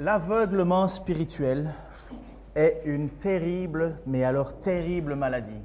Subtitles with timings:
[0.00, 1.74] L'aveuglement spirituel
[2.54, 5.60] est une terrible, mais alors terrible maladie.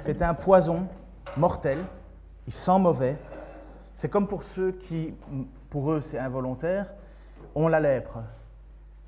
[0.00, 0.86] C'est un poison
[1.36, 1.84] mortel,
[2.46, 3.16] il sent mauvais.
[3.96, 5.14] C'est comme pour ceux qui,
[5.68, 6.92] pour eux c'est involontaire,
[7.54, 8.18] ont la lèpre.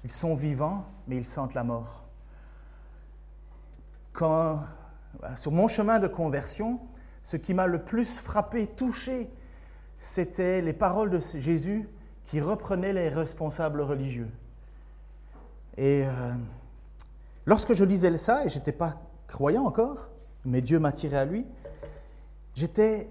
[0.03, 2.03] Ils sont vivants, mais ils sentent la mort.
[4.13, 4.61] Quand,
[5.37, 6.81] sur mon chemin de conversion,
[7.23, 9.31] ce qui m'a le plus frappé, touché,
[10.05, 11.89] c'était les paroles de Jésus
[12.27, 14.29] qui reprenaient les responsables religieux.
[15.79, 16.33] Et euh,
[17.47, 20.09] lorsque je lisais ça, et je n'étais pas croyant encore,
[20.45, 21.47] mais Dieu m'a tiré à lui,
[22.55, 23.09] j'étais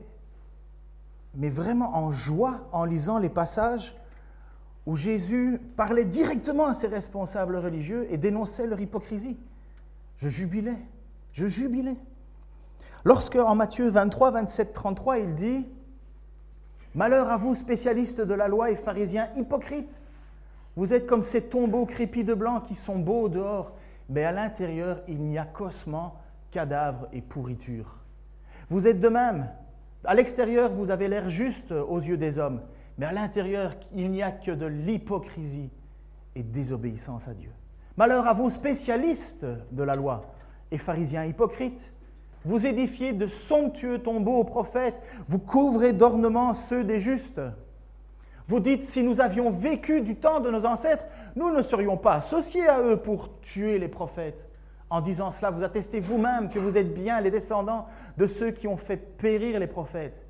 [1.33, 3.95] mais vraiment en joie en lisant les passages
[4.85, 9.37] où Jésus parlait directement à ses responsables religieux et dénonçait leur hypocrisie.
[10.17, 10.77] Je jubilais,
[11.31, 11.97] je jubilais.
[13.03, 15.65] Lorsque en Matthieu 23, 27, 33, il dit
[16.95, 20.01] Malheur à vous, spécialistes de la loi et pharisiens hypocrites
[20.75, 23.73] vous êtes comme ces tombeaux crépis de blanc qui sont beaux dehors,
[24.09, 26.19] mais à l'intérieur, il n'y a qu'ossements,
[26.51, 27.97] cadavres et pourriture.
[28.69, 29.49] Vous êtes de même.
[30.03, 32.61] À l'extérieur, vous avez l'air juste aux yeux des hommes,
[32.97, 35.69] mais à l'intérieur, il n'y a que de l'hypocrisie
[36.35, 37.51] et désobéissance à Dieu.
[37.95, 40.33] Malheur à vous, spécialistes de la loi
[40.71, 41.93] et pharisiens hypocrites.
[42.45, 47.41] Vous édifiez de somptueux tombeaux aux prophètes, vous couvrez d'ornements ceux des justes.
[48.47, 51.05] Vous dites, si nous avions vécu du temps de nos ancêtres,
[51.35, 54.45] nous ne serions pas associés à eux pour tuer les prophètes.
[54.89, 58.67] En disant cela, vous attestez vous-même que vous êtes bien les descendants de ceux qui
[58.67, 60.27] ont fait périr les prophètes.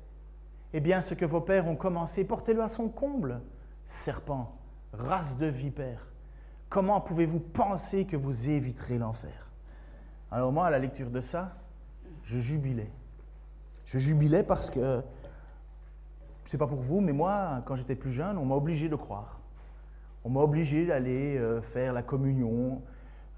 [0.72, 3.40] Eh bien, ce que vos pères ont commencé, portez-le à son comble.
[3.84, 4.56] Serpent,
[4.92, 6.06] race de vipères,
[6.70, 9.50] comment pouvez-vous penser que vous éviterez l'enfer?
[10.30, 11.52] Alors moi, à la lecture de ça,
[12.24, 12.90] je jubilais.
[13.86, 15.02] Je jubilais parce que
[16.54, 19.40] sais pas pour vous, mais moi, quand j'étais plus jeune, on m'a obligé de croire.
[20.24, 22.80] On m'a obligé d'aller euh, faire la communion,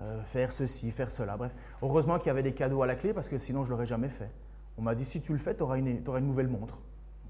[0.02, 1.38] euh, faire ceci, faire cela.
[1.38, 1.52] Bref,
[1.82, 3.86] heureusement qu'il y avait des cadeaux à la clé parce que sinon je ne l'aurais
[3.86, 4.30] jamais fait.
[4.76, 6.78] On m'a dit si tu le fais, tu auras une, une nouvelle montre.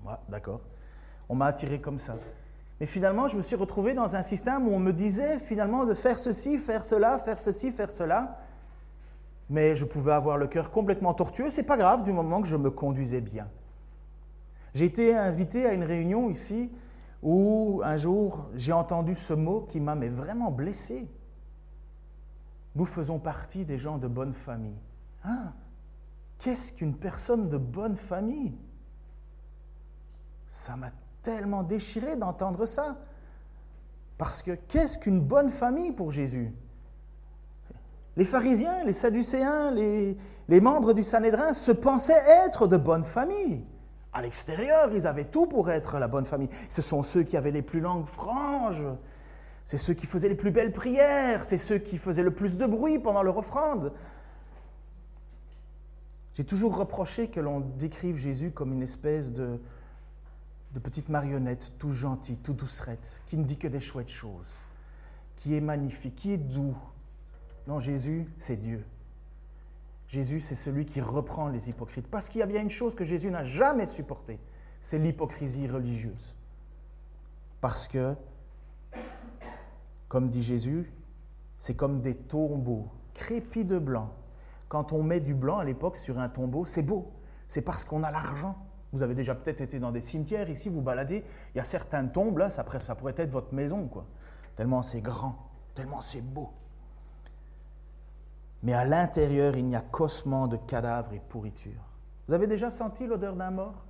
[0.05, 0.61] Ouais, d'accord.
[1.29, 2.17] On m'a attiré comme ça.
[2.81, 5.95] Mais finalement, je me suis retrouvé dans un système où on me disait finalement de
[5.95, 8.41] faire ceci, faire cela, faire ceci, faire cela.
[9.49, 11.51] Mais je pouvais avoir le cœur complètement tortueux.
[11.51, 13.49] C'est pas grave du moment que je me conduisais bien.
[14.75, 16.71] J'ai été invité à une réunion ici
[17.23, 21.09] où un jour j'ai entendu ce mot qui m'a vraiment blessé.
[22.75, 24.79] Nous faisons partie des gens de bonne famille.
[25.25, 25.53] Hein
[26.39, 28.55] Qu'est-ce qu'une personne de bonne famille?
[30.49, 30.91] Ça m'a
[31.23, 32.99] tellement déchiré d'entendre ça.
[34.19, 36.53] Parce que qu'est-ce qu'une bonne famille pour Jésus?
[38.17, 40.17] Les pharisiens, les sadducéens, les,
[40.61, 43.65] membres du Sanhédrin se pensaient être de bonne famille.
[44.13, 46.49] À l'extérieur, ils avaient tout pour être la bonne famille.
[46.71, 48.85] Ce sont ceux qui avaient les plus longues franges.
[49.67, 51.45] C'est ceux qui faisaient les plus belles prières.
[51.45, 53.93] C'est ceux qui faisaient le plus de bruit pendant leur offrande.
[56.37, 59.59] J'ai toujours reproché que l'on décrive Jésus comme une espèce de,
[60.83, 64.47] petite marionnette, tout gentil, tout doucerette, qui ne dit que des chouettes choses,
[65.37, 66.77] qui est magnifique, qui est doux.
[67.67, 68.85] Non, Jésus, c'est Dieu.
[70.09, 72.07] Jésus, c'est celui qui reprend les hypocrites.
[72.07, 74.39] Parce qu'il y a bien une chose que Jésus n'a jamais supportée,
[74.81, 76.35] c'est l'hypocrisie religieuse.
[77.61, 78.15] Parce que,
[80.09, 80.93] comme dit Jésus,
[81.59, 84.13] c'est comme des tombeaux crépis de blanc.
[84.69, 87.11] Quand on met du blanc à l'époque sur un tombeau, c'est beau.
[87.49, 88.57] C'est parce qu'on a l'argent.
[88.93, 91.25] Vous avez déjà peut-être été dans des cimetières ici, vous baladez.
[91.55, 94.07] Il y a certaines tombes, là, ça, ça pourrait être votre maison, quoi.
[94.55, 95.37] Tellement c'est grand,
[95.75, 96.51] tellement c'est beau
[98.63, 101.83] mais à l'intérieur, il n'y a qu'ossements de cadavres et pourriture.
[102.27, 103.85] Vous avez déjà senti l'odeur d'un mort?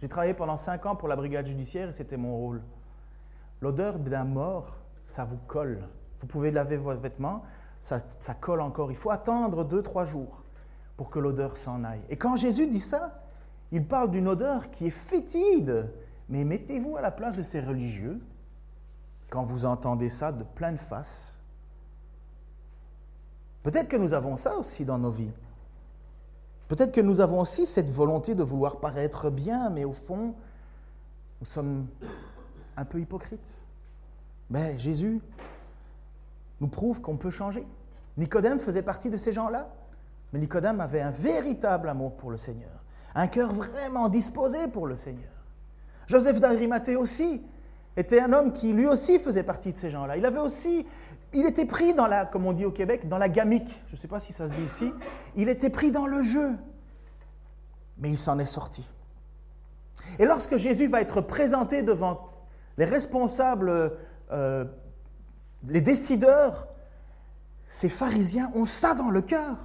[0.00, 2.62] J'ai travaillé pendant cinq ans pour la brigade judiciaire et c'était mon rôle.
[3.60, 5.88] L'odeur d'un mort, ça vous colle.
[6.20, 7.42] Vous pouvez laver vos vêtements,
[7.80, 8.90] ça, ça colle encore.
[8.90, 10.42] Il faut attendre deux, trois jours
[10.96, 12.02] pour que l'odeur s'en aille.
[12.08, 13.22] Et quand Jésus dit ça,
[13.70, 15.92] il parle d'une odeur qui est fétide.
[16.28, 18.20] Mais mettez-vous à la place de ces religieux
[19.30, 21.41] quand vous entendez ça de pleine face
[23.62, 25.30] Peut-être que nous avons ça aussi dans nos vies.
[26.68, 30.34] Peut-être que nous avons aussi cette volonté de vouloir paraître bien, mais au fond,
[31.40, 31.86] nous sommes
[32.76, 33.58] un peu hypocrites.
[34.50, 35.20] Mais Jésus
[36.60, 37.66] nous prouve qu'on peut changer.
[38.16, 39.68] Nicodème faisait partie de ces gens-là,
[40.32, 42.70] mais Nicodème avait un véritable amour pour le Seigneur,
[43.14, 45.30] un cœur vraiment disposé pour le Seigneur.
[46.06, 47.42] Joseph d'Arimathée aussi
[47.96, 50.16] était un homme qui lui aussi faisait partie de ces gens-là.
[50.16, 50.86] Il avait aussi
[51.34, 53.82] il était pris dans la, comme on dit au Québec, dans la gamique.
[53.86, 54.92] Je ne sais pas si ça se dit ici.
[55.36, 56.50] Il était pris dans le jeu.
[57.98, 58.88] Mais il s'en est sorti.
[60.18, 62.28] Et lorsque Jésus va être présenté devant
[62.76, 63.92] les responsables,
[64.30, 64.64] euh,
[65.68, 66.68] les décideurs,
[67.66, 69.56] ces pharisiens ont ça dans le cœur.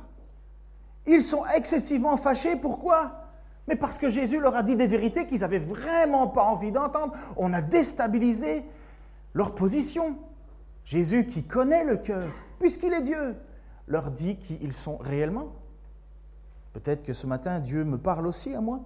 [1.05, 2.55] Ils sont excessivement fâchés.
[2.55, 3.23] Pourquoi?
[3.67, 7.13] Mais parce que Jésus leur a dit des vérités qu'ils n'avaient vraiment pas envie d'entendre.
[7.35, 8.65] On a déstabilisé
[9.33, 10.17] leur position.
[10.87, 13.35] Jésus, qui connaît le cœur, puisqu'il est Dieu,
[13.87, 15.53] leur dit qui ils sont réellement.
[16.71, 18.79] Peut-être que ce matin, Dieu me parle aussi à moi.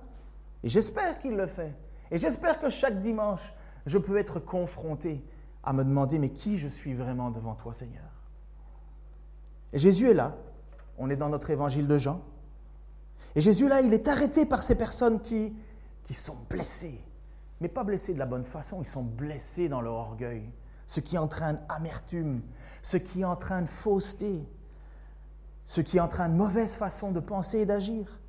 [0.64, 1.76] Et j'espère qu'il le fait.
[2.10, 3.54] Et j'espère que chaque dimanche,
[3.86, 5.24] je peux être confronté
[5.64, 8.10] à me demander, mais qui je suis vraiment devant toi, Seigneur?
[9.72, 10.36] Et Jésus est là.
[10.98, 12.20] On est dans notre évangile de Jean.
[13.36, 15.54] Et Jésus, là, il est arrêté par ces personnes qui,
[16.02, 17.00] qui sont blessées.
[17.60, 20.50] Mais pas blessées de la bonne façon, ils sont blessés dans leur orgueil.
[20.88, 22.42] Ce qui entraîne amertume,
[22.82, 24.44] ce qui entraîne fausseté,
[25.66, 28.20] ce qui entraîne mauvaise façon de penser et d'agir.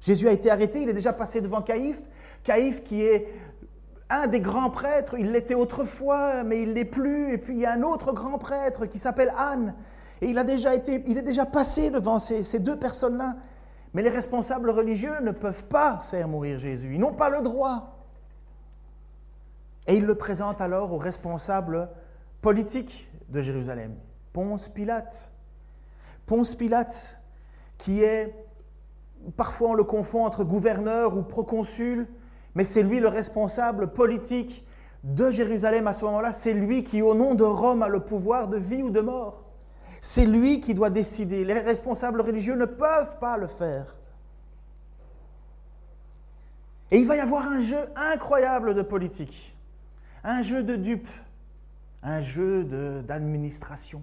[0.00, 2.02] Jésus a été arrêté, il est déjà passé devant Caïphe.
[2.44, 3.28] Caïphe qui est
[4.10, 7.34] un des grands prêtres, il l'était autrefois, mais il l'est plus.
[7.34, 9.74] Et puis il y a un autre grand prêtre qui s'appelle Anne.
[10.20, 13.36] Et il, a déjà été, il est déjà passé devant ces, ces deux personnes-là.
[13.94, 16.94] Mais les responsables religieux ne peuvent pas faire mourir Jésus.
[16.94, 17.97] Ils n'ont pas le droit.
[19.88, 21.88] Et il le présente alors aux responsables
[22.40, 23.96] politiques de Jérusalem,
[24.32, 25.32] Ponce Pilate.
[26.26, 27.18] Ponce Pilate,
[27.78, 28.32] qui est
[29.36, 32.06] Parfois on le confond entre gouverneur ou proconsul,
[32.54, 34.64] mais c'est lui le responsable politique
[35.04, 36.32] de Jérusalem à ce moment-là.
[36.32, 39.44] C'est lui qui, au nom de Rome, a le pouvoir de vie ou de mort.
[40.00, 41.44] C'est lui qui doit décider.
[41.44, 43.96] Les responsables religieux ne peuvent pas le faire.
[46.90, 49.56] Et il va y avoir un jeu incroyable de politique,
[50.28, 51.08] un jeu de dupes,
[52.02, 52.62] un jeu
[53.02, 54.02] d'administration.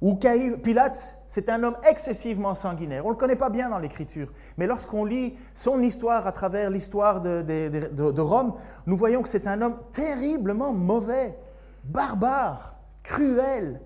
[0.00, 3.04] Ou Pilate, c'est un homme excessivement sanguinaire.
[3.06, 6.68] On ne le connaît pas bien dans l'Écriture, mais lorsqu'on lit son histoire à travers
[6.70, 8.54] l'histoire de, Rome,
[8.86, 11.36] nous voyons que c'est un homme terriblement mauvais,
[11.84, 12.74] barbare,
[13.04, 13.80] cruel,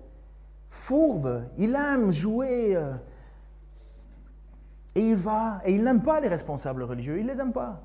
[0.69, 1.43] fourbe.
[1.59, 2.93] Il aime jouer euh,
[4.95, 7.19] et il va et il n'aime pas les responsables religieux.
[7.19, 7.81] Il les aime pas.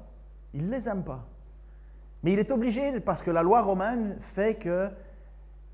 [0.55, 1.28] Il les aime pas.
[2.23, 4.89] Mais il est obligé parce que la loi romaine fait que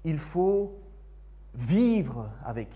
[0.05, 0.75] il faut
[1.55, 2.69] vivre avec.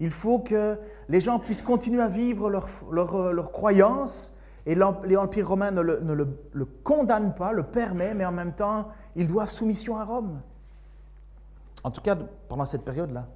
[0.00, 4.32] Il faut que les gens puissent continuer à vivre leur, leur, croyance
[4.66, 8.88] et l'Empire romain ne, le, ne le, condamne pas, le permet, mais en même temps,
[9.14, 10.40] ils doivent soumission à Rome.
[11.82, 12.16] En tout cas,
[12.48, 13.26] pendant cette période-là.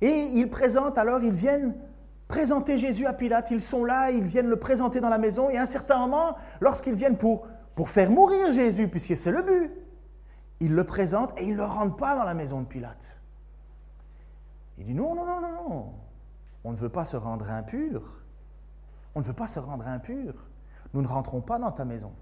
[0.00, 1.74] Et ils présentent, alors ils viennent
[2.28, 5.56] présenter Jésus à Pilate, ils sont là, ils viennent le présenter dans la maison, et
[5.56, 9.70] à un certain moment, lorsqu'ils viennent pour, pour faire mourir Jésus, puisque c'est le but,
[10.60, 13.16] il le présente et il ne le rentre pas dans la maison de Pilate.
[14.78, 15.92] Il dit non, non, non, non, non.
[16.64, 18.02] On ne veut pas se rendre impur.
[19.14, 20.34] On ne veut pas se rendre impur.
[20.94, 22.12] Nous ne rentrons pas dans ta maison.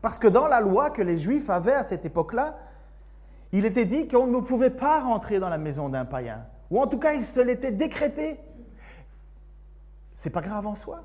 [0.00, 2.56] Parce que dans la loi que les Juifs avaient à cette époque-là,
[3.52, 6.44] il était dit qu'on ne pouvait pas rentrer dans la maison d'un païen.
[6.70, 8.40] Ou en tout cas, il se l'était décrété.
[10.14, 11.04] C'est pas grave en soi.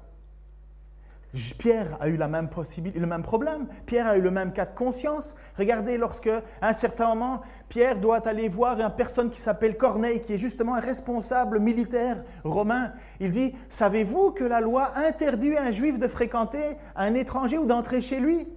[1.60, 3.68] Pierre a eu le même problème.
[3.86, 5.36] Pierre a eu le même cas de conscience.
[5.58, 10.22] Regardez, lorsque, à un certain moment, Pierre doit aller voir une personne qui s'appelle Corneille,
[10.22, 12.94] qui est justement un responsable militaire romain.
[13.20, 17.66] Il dit Savez-vous que la loi interdit à un juif de fréquenter un étranger ou
[17.66, 18.48] d'entrer chez lui?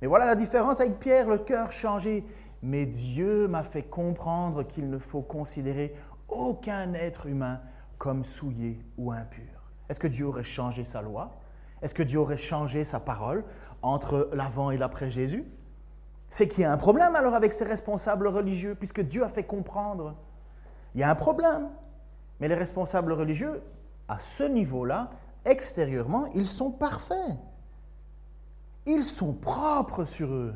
[0.00, 2.24] Mais voilà la différence avec Pierre, le cœur changé.
[2.62, 5.94] Mais Dieu m'a fait comprendre qu'il ne faut considérer
[6.28, 7.60] aucun être humain
[7.98, 9.59] comme souillé ou impur.
[9.90, 11.32] Est-ce que Dieu aurait changé sa loi?
[11.82, 13.44] Est-ce que Dieu aurait changé sa parole
[13.82, 15.44] entre l'avant et l'après Jésus?
[16.28, 19.42] C'est qu'il y a un problème alors avec ces responsables religieux, puisque Dieu a fait
[19.42, 20.14] comprendre.
[20.94, 21.70] Il y a un problème.
[22.38, 23.62] Mais les responsables religieux,
[24.06, 25.10] à ce niveau-là,
[25.44, 27.36] extérieurement, ils sont parfaits.
[28.86, 30.54] Ils sont propres sur eux.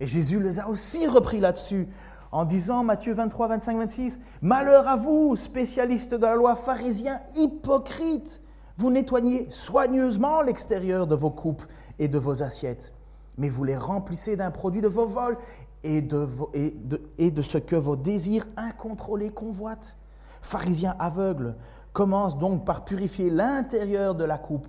[0.00, 1.88] Et Jésus les a aussi repris là-dessus
[2.32, 8.40] en disant, Matthieu 23, 25, 26, Malheur à vous, spécialistes de la loi, pharisiens hypocrites
[8.80, 11.64] vous nettoyez soigneusement l'extérieur de vos coupes
[11.98, 12.94] et de vos assiettes,
[13.36, 15.36] mais vous les remplissez d'un produit de vos vols
[15.82, 19.98] et de, ce que vos désirs incontrôlés convoitent.
[20.40, 21.56] Pharisiens aveugles,
[21.92, 24.68] commence donc par purifier l'intérieur de la coupe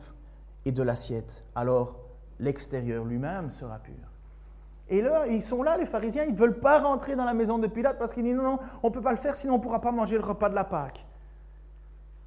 [0.66, 1.46] et de l'assiette.
[1.56, 1.96] Alors
[2.38, 4.11] l'extérieur lui-même sera pur.
[4.92, 7.58] Et là, ils sont là, les pharisiens, ils ne veulent pas rentrer dans la maison
[7.58, 9.58] de Pilate parce qu'ils disent non, non, on ne peut pas le faire, sinon on
[9.58, 11.06] ne pourra pas manger le repas de la Pâque.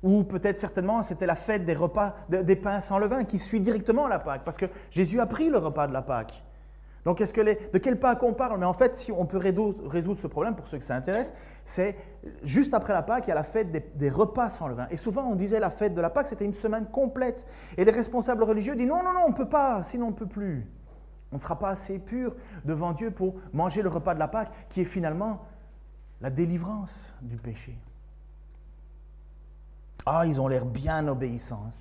[0.02, 4.08] Ou peut-être certainement c'était la fête des repas, des pains sans levain qui suit directement
[4.08, 6.42] la Pâque, parce que Jésus a pris le repas de la Pâque.
[7.04, 8.58] Donc, est-ce que les, de quel Pâques on parle?
[8.58, 11.96] Mais en fait, si on peut résoudre ce problème, pour ceux que ça intéresse, c'est
[12.42, 14.86] juste après la Pâques, il y a la fête des, des, repas sans levain.
[14.90, 17.46] Et souvent, on disait la fête de la Pâques, c'était une semaine complète.
[17.76, 20.14] Et les responsables religieux disent non, non, non, on ne peut pas, sinon on ne
[20.14, 20.66] peut plus.
[21.32, 24.52] On ne sera pas assez pur devant Dieu pour manger le repas de la Pâque,
[24.68, 25.44] qui est finalement
[26.20, 27.76] la délivrance du péché.
[30.06, 31.64] Ah, ils ont l'air bien obéissants.
[31.66, 31.72] Hein.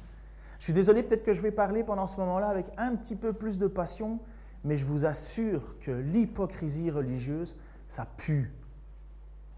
[0.60, 3.34] Je suis désolé, peut-être que je vais parler pendant ce moment-là avec un petit peu
[3.34, 4.20] plus de passion,
[4.64, 7.58] mais je vous assure que l'hypocrisie religieuse,
[7.90, 8.54] ça pue.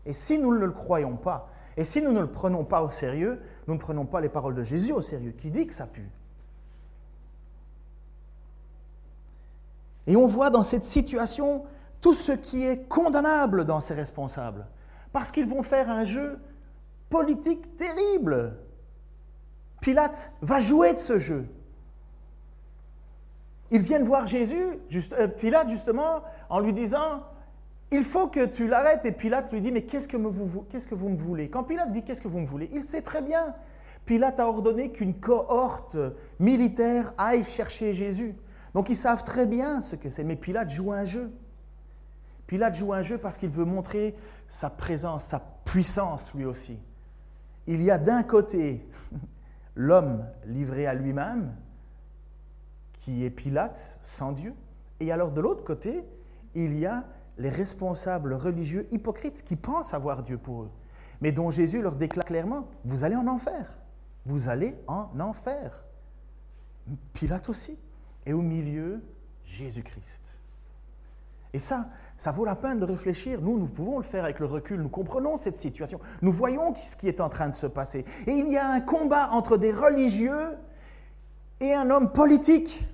[0.06, 2.90] Et si nous ne le croyons pas, et si nous ne le prenons pas au
[2.90, 5.86] sérieux, nous ne prenons pas les paroles de Jésus au sérieux, qui dit que ça
[5.86, 6.10] pue.
[10.08, 11.64] Et on voit dans cette situation
[12.02, 14.68] tout ce qui est condamnable dans ces responsables,
[15.12, 16.40] parce qu'ils vont faire un jeu
[17.10, 18.58] politique terrible.
[19.82, 21.48] Pilate va jouer de ce jeu.
[23.72, 24.80] Ils viennent voir Jésus,
[25.14, 27.24] euh, Pilate justement, en lui disant,
[27.92, 29.06] il faut que tu l'arrêtes.
[29.06, 31.50] Et Pilate lui dit, mais qu'est-ce que vous me voulez?
[31.50, 32.70] Quand Pilate dit, qu'est-ce que vous me voulez?
[32.74, 33.56] Il sait très bien.
[34.06, 35.98] Pilate a ordonné qu'une cohorte
[36.40, 38.36] militaire aille chercher Jésus.
[38.76, 40.26] Donc ils savent très bien ce que c'est.
[40.26, 41.32] Mais Pilate joue un jeu.
[42.46, 44.16] Pilate joue un jeu parce qu'il veut montrer
[44.50, 46.78] sa présence, sa puissance lui aussi.
[47.68, 48.86] Il y a d'un côté
[49.76, 51.56] l'homme livré à lui-même,
[52.92, 54.54] qui est Pilate, sans Dieu,
[55.00, 56.04] et alors de l'autre côté,
[56.54, 57.06] il y a
[57.38, 60.72] les responsables religieux hypocrites qui pensent avoir Dieu pour eux,
[61.22, 63.80] mais dont Jésus leur déclare clairement, vous allez en enfer,
[64.26, 65.86] vous allez en enfer.
[67.14, 67.78] Pilate aussi,
[68.26, 69.02] et au milieu,
[69.44, 70.38] Jésus-Christ.
[71.54, 73.42] Et ça, ça vaut la peine de réfléchir.
[73.42, 74.82] Nous, nous pouvons le faire avec le recul.
[74.82, 76.00] Nous comprenons cette situation.
[76.22, 78.04] Nous voyons ce qui est en train de se passer.
[78.28, 80.58] Et il y a un combat entre des religieux
[81.62, 82.86] et un homme politique.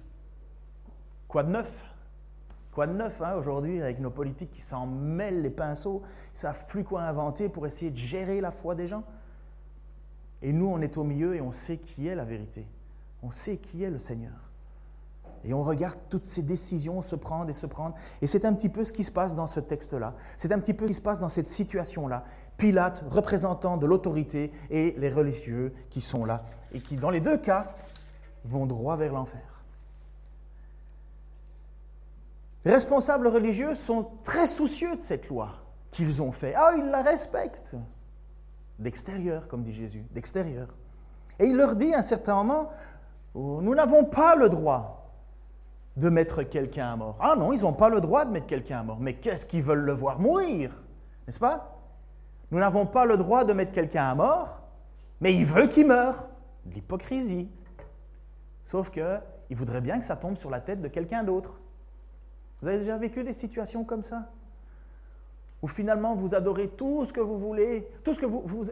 [1.28, 1.86] Quoi de neuf?
[2.72, 6.40] Quoi de neuf hein, aujourd'hui avec nos politiques qui s'en mêlent les pinceaux, ils ne
[6.40, 9.04] savent plus quoi inventer pour essayer de gérer la foi des gens?
[10.42, 12.66] Et nous, on est au milieu et on sait qui est la vérité.
[13.24, 14.51] On sait qui est le Seigneur.
[15.44, 17.96] Et on regarde toutes ces décisions se prendre et se prendre.
[18.22, 20.14] Et c'est un petit peu ce qui se passe dans ce texte-là.
[20.38, 22.26] C'est un petit peu ce qui se passe dans cette situation-là.
[22.58, 26.46] Pilate, représentant de l'autorité, et les religieux qui sont là.
[26.74, 27.70] Et qui, dans les deux cas,
[28.46, 29.42] vont droit vers l'enfer.
[32.64, 35.50] Les responsables religieux sont très soucieux de cette loi
[35.90, 36.54] qu'ils ont faite.
[36.56, 37.76] Ah, ils la respectent.
[38.78, 40.68] D'extérieur, comme dit Jésus, d'extérieur.
[41.40, 42.70] Et il leur dit à un certain moment,
[43.34, 45.01] oh, nous n'avons pas le droit
[45.98, 47.18] de mettre quelqu'un à mort.
[47.20, 49.00] Ah non, ils n'ont pas le droit de mettre quelqu'un à mort.
[49.00, 50.72] Mais qu'est-ce qu'ils veulent le voir mourir
[51.28, 51.78] N'est-ce pas?
[52.50, 54.62] Nous n'avons pas le droit de mettre quelqu'un à mort,
[55.20, 56.28] mais il veut qu'il meure.
[56.66, 57.50] L'hypocrisie.
[58.64, 59.22] Sauf qu'il
[59.52, 61.60] voudrait bien que ça tombe sur la tête de quelqu'un d'autre.
[62.62, 64.30] Vous avez déjà vécu des situations comme ça?
[65.62, 68.66] Où finalement vous adorez tout ce que vous voulez, tout ce que vous,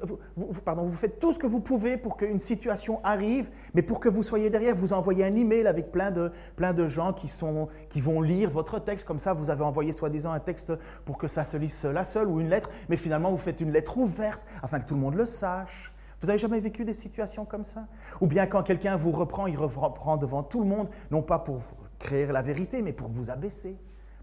[0.66, 4.10] pardon, vous faites tout ce que vous pouvez pour qu'une situation arrive, mais pour que
[4.10, 7.68] vous soyez derrière, vous envoyez un email avec plein de, plein de gens qui, sont,
[7.90, 10.74] qui vont lire votre texte, comme ça vous avez envoyé soi-disant un texte
[11.06, 13.72] pour que ça se lise la seule ou une lettre, mais finalement vous faites une
[13.72, 15.94] lettre ouverte afin que tout le monde le sache.
[16.22, 17.88] Vous n'avez jamais vécu des situations comme ça?
[18.20, 21.62] Ou bien quand quelqu'un vous reprend, il reprend devant tout le monde, non pas pour
[21.98, 23.78] créer la vérité, mais pour vous abaisser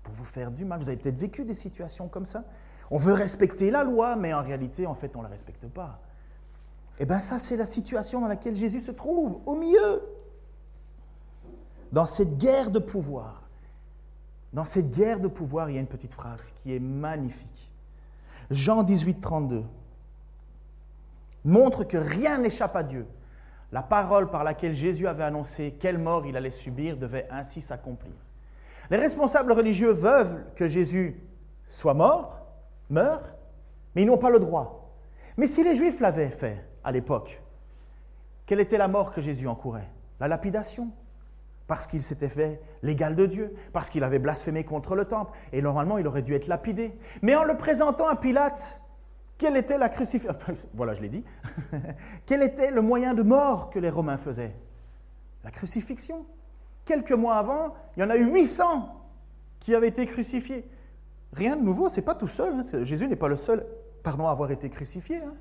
[0.06, 0.80] pour vous faire du mal.
[0.80, 2.44] Vous avez peut-être vécu des situations comme ça.
[2.92, 5.98] On veut respecter la loi, mais en réalité, en fait, on ne la respecte pas.
[7.00, 10.02] Eh bien, ça, c'est la situation dans laquelle Jésus se trouve, au milieu.
[11.90, 13.42] Dans cette guerre de pouvoir.
[14.52, 17.72] Dans cette guerre de pouvoir, il y a une petite phrase qui est magnifique.
[18.48, 19.64] Jean 18, 32
[21.44, 23.06] montre que rien n'échappe à Dieu.
[23.72, 28.14] La parole par laquelle Jésus avait annoncé quelle mort il allait subir devait ainsi s'accomplir.
[28.90, 31.20] Les responsables religieux veulent que Jésus
[31.68, 32.40] soit mort,
[32.90, 33.22] meure,
[33.94, 34.92] mais ils n'ont pas le droit.
[35.36, 37.40] Mais si les Juifs l'avaient fait à l'époque,
[38.46, 39.88] quelle était la mort que Jésus encourait
[40.20, 40.88] La lapidation.
[41.66, 45.60] Parce qu'il s'était fait l'égal de Dieu, parce qu'il avait blasphémé contre le temple, et
[45.60, 46.96] normalement il aurait dû être lapidé.
[47.22, 48.80] Mais en le présentant à Pilate,
[49.36, 50.38] quelle était la crucifixion
[50.74, 51.24] Voilà, je l'ai dit.
[52.26, 54.54] quel était le moyen de mort que les Romains faisaient?
[55.42, 56.24] La crucifixion.
[56.86, 58.88] Quelques mois avant, il y en a eu 800
[59.60, 60.64] qui avaient été crucifiés.
[61.32, 62.54] Rien de nouveau, c'est pas tout seul.
[62.54, 62.84] Hein.
[62.84, 63.66] Jésus n'est pas le seul,
[64.02, 65.16] pardon, à avoir été crucifié.
[65.16, 65.34] Hein.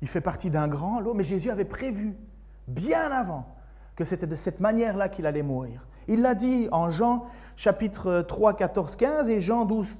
[0.00, 2.16] Il fait partie d'un grand lot, mais Jésus avait prévu,
[2.66, 3.46] bien avant,
[3.94, 5.86] que c'était de cette manière-là qu'il allait mourir.
[6.08, 7.26] Il l'a dit en Jean
[7.56, 9.98] chapitre 3, 14, 15 et Jean 12,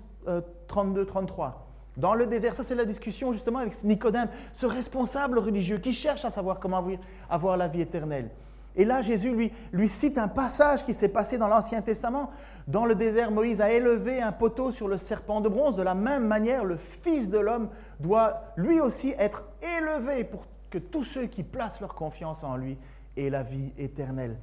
[0.69, 1.69] 32, 33.
[1.99, 6.25] Dans le désert, ça c'est la discussion justement avec Nicodème, ce responsable religieux qui cherche
[6.25, 6.83] à savoir comment
[7.29, 8.31] avoir la vie éternelle.
[8.77, 12.31] Et là, Jésus lui, cite un passage qui s'est passé dans l'Ancien Testament.
[12.67, 15.77] Dans le désert, Moïse a élevé un poteau sur le serpent de bronze.
[15.77, 17.69] De la même manière, le Fils de l'homme
[18.01, 22.79] doit lui aussi être élevé pour que tous ceux qui placent leur confiance en lui
[23.17, 24.37] aient la vie éternelle.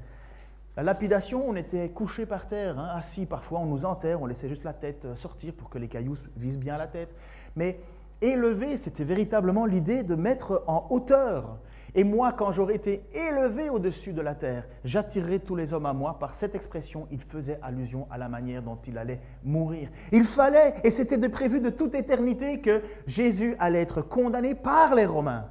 [0.77, 4.47] La lapidation, on était couché par terre, hein, assis, parfois on nous enterre, on laissait
[4.47, 7.09] juste la tête euh, sortir pour que les cailloux visent bien la tête.
[7.57, 7.79] Mais
[8.21, 11.57] élevé, c'était véritablement l'idée de mettre en hauteur.
[11.95, 15.93] Et moi, quand j'aurais été élevé au-dessus de la terre, j'attirerai tous les hommes à
[15.93, 16.17] moi.
[16.19, 19.89] Par cette expression, il faisait allusion à la manière dont il allait mourir.
[20.11, 25.05] Il fallait, et c'était prévu de toute éternité, que Jésus allait être condamné par les
[25.05, 25.47] Romains.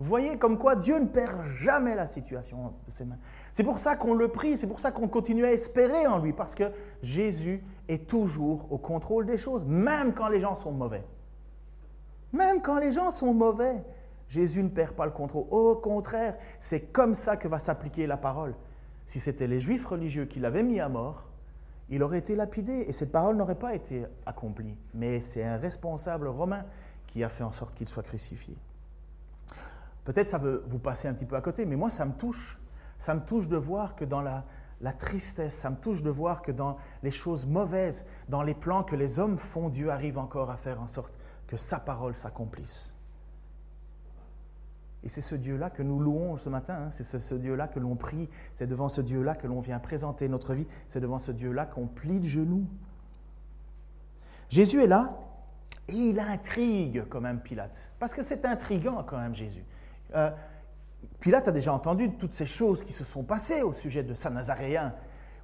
[0.00, 3.18] Voyez comme quoi Dieu ne perd jamais la situation de ses mains.
[3.52, 6.32] C'est pour ça qu'on le prie, c'est pour ça qu'on continue à espérer en lui,
[6.32, 11.04] parce que Jésus est toujours au contrôle des choses, même quand les gens sont mauvais.
[12.32, 13.84] Même quand les gens sont mauvais.
[14.32, 15.44] Jésus ne perd pas le contrôle.
[15.50, 18.54] Au contraire, c'est comme ça que va s'appliquer la parole.
[19.06, 21.24] Si c'était les juifs religieux qui l'avaient mis à mort,
[21.90, 24.74] il aurait été lapidé et cette parole n'aurait pas été accomplie.
[24.94, 26.64] Mais c'est un responsable romain
[27.08, 28.56] qui a fait en sorte qu'il soit crucifié.
[30.06, 32.58] Peut-être ça veut vous passer un petit peu à côté, mais moi ça me touche.
[32.96, 34.46] Ça me touche de voir que dans la,
[34.80, 38.82] la tristesse, ça me touche de voir que dans les choses mauvaises, dans les plans
[38.82, 42.94] que les hommes font, Dieu arrive encore à faire en sorte que sa parole s'accomplisse.
[45.04, 46.90] Et c'est ce Dieu-là que nous louons ce matin, hein.
[46.90, 50.54] c'est ce, Dieu-là que l'on prie, c'est devant ce Dieu-là que l'on vient présenter notre
[50.54, 52.66] vie, c'est devant ce Dieu-là qu'on plie le genou.
[54.48, 55.18] Jésus est là
[55.88, 59.64] et il intrigue quand même Pilate, parce que c'est intriguant quand même Jésus.
[60.14, 60.30] Euh,
[61.18, 64.30] Pilate a déjà entendu toutes ces choses qui se sont passées au sujet de Saint
[64.30, 64.94] Nazaréen,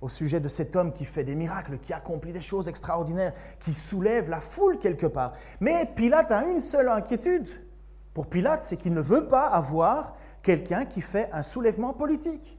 [0.01, 3.75] au sujet de cet homme qui fait des miracles, qui accomplit des choses extraordinaires, qui
[3.75, 5.33] soulève la foule quelque part.
[5.59, 7.49] Mais Pilate a une seule inquiétude,
[8.19, 12.59] pour Pilate, c'est qu'il ne veut pas avoir quelqu'un qui fait un soulèvement politique.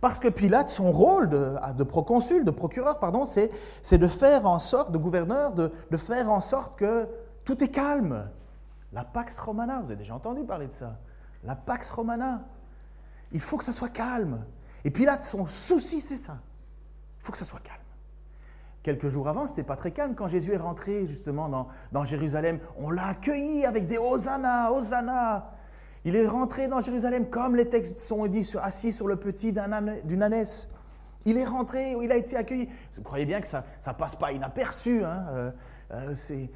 [0.00, 3.52] Parce que Pilate, son rôle de, proconsul, de procureur, pardon, c'est,
[3.92, 7.06] de faire en sorte, de gouverneur, de, de, faire en sorte que
[7.44, 8.28] tout est calme.
[8.92, 10.98] La Pax Romana, vous avez déjà entendu parler de ça.
[11.44, 12.42] La Pax Romana.
[13.30, 14.44] Il faut que ça soit calme.
[14.82, 16.38] Et Pilate, son souci, c'est ça.
[17.20, 17.78] Il faut que ça soit calme.
[18.82, 20.14] Quelques jours avant, ce n'était pas très calme.
[20.14, 25.52] Quand Jésus est rentré justement dans, Jérusalem, on l'a accueilli avec des Hosanna, Hosanna.
[26.06, 30.22] Il est rentré dans Jérusalem comme les textes sont dit, assis sur le petit d'une
[30.22, 30.70] ânesse.
[31.26, 32.70] Il est rentré, il a été accueilli.
[32.96, 35.04] Vous croyez bien que ça ne passe pas inaperçu.
[35.04, 35.50] Hein euh,
[35.92, 36.46] euh,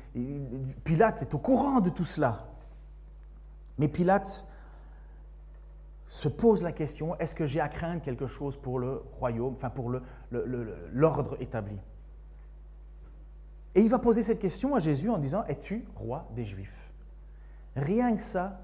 [0.84, 2.46] Pilate est au courant de tout cela.
[3.76, 4.46] Mais Pilate
[6.06, 9.68] se pose la question, est-ce que j'ai à craindre quelque chose pour le royaume, enfin
[9.68, 9.92] pour
[10.30, 11.76] l'ordre établi?
[13.74, 16.90] Et il va poser cette question à Jésus en disant, es-tu roi des Juifs?
[17.76, 18.60] Rien que ça,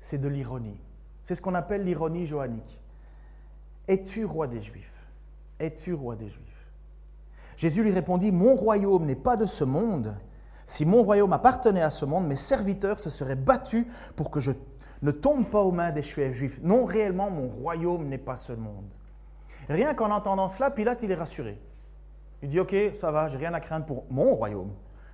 [0.00, 0.80] c'est de l'ironie.
[1.24, 2.80] C'est ce qu'on appelle l'ironie johannique.
[3.88, 5.08] Es-tu roi des Juifs?
[5.58, 6.70] Es-tu roi des Juifs?
[7.56, 10.14] Jésus lui répondit, mon royaume n'est pas de ce monde.
[10.66, 13.86] Si mon royaume appartenait à ce monde, mes serviteurs se seraient battus
[14.16, 14.52] pour que je
[15.02, 16.60] ne tombe pas aux mains des Juifs.
[16.62, 18.88] Non, réellement, mon royaume n'est pas ce monde.
[19.68, 21.58] Rien qu'en entendant cela, Pilate, il est rassuré.
[22.44, 24.70] Il dit, OK, ça va, j'ai rien à craindre pour mon royaume,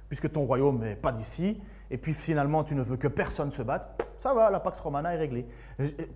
[0.09, 3.62] puisque ton royaume n'est pas d'ici, et puis finalement tu ne veux que personne se
[3.62, 5.47] batte, ça va, la Pax Romana est réglée.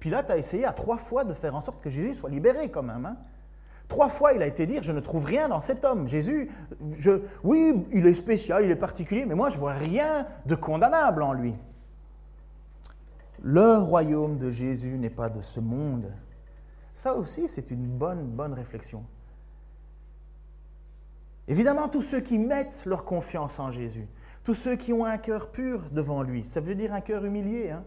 [0.00, 2.82] Pilate a essayé à trois fois de faire en sorte que Jésus soit libéré quand
[2.82, 3.06] même.
[3.06, 3.16] Hein.
[3.86, 6.08] Trois fois, il a été dire, je ne trouve rien dans cet homme.
[6.08, 6.50] Jésus,
[7.44, 11.32] oui, il est spécial, il est particulier, mais moi, je vois rien de condamnable en
[11.32, 11.54] lui.
[13.40, 16.12] Le royaume de Jésus n'est pas de ce monde.
[16.92, 19.04] Ça aussi, c'est une bonne, bonne réflexion.
[21.48, 24.08] Évidemment, tous ceux qui mettent leur confiance en Jésus,
[24.44, 27.70] tous ceux qui ont un cœur pur devant lui, ça veut dire un cœur humilié,
[27.70, 27.84] hein.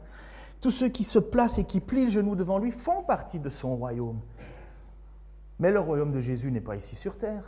[0.61, 3.49] tous ceux qui se placent et qui plient le genou devant lui font partie de
[3.49, 4.19] son royaume.
[5.59, 7.43] Mais le royaume de Jésus n'est pas ici sur terre.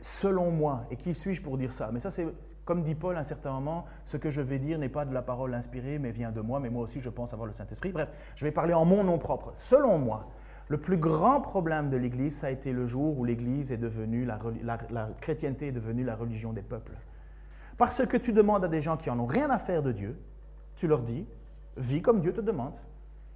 [0.00, 1.90] Selon moi, et qui suis-je pour dire ça?
[1.92, 2.26] Mais ça, c'est
[2.64, 5.12] comme dit Paul à un certain moment, ce que je vais dire n'est pas de
[5.12, 7.92] la parole inspirée, mais vient de moi, mais moi aussi je pense avoir le Saint-Esprit.
[7.92, 9.52] Bref, je vais parler en mon nom propre.
[9.56, 10.28] Selon moi,
[10.68, 14.24] le plus grand problème de l'Église, ça a été le jour où l'Église est devenue,
[14.24, 16.96] la, chrétienté est devenue la religion des peuples.
[17.76, 20.18] Parce que tu demandes à des gens qui en ont rien à faire de Dieu,
[20.76, 21.26] tu leur dis,
[21.76, 22.74] vis comme Dieu te demande.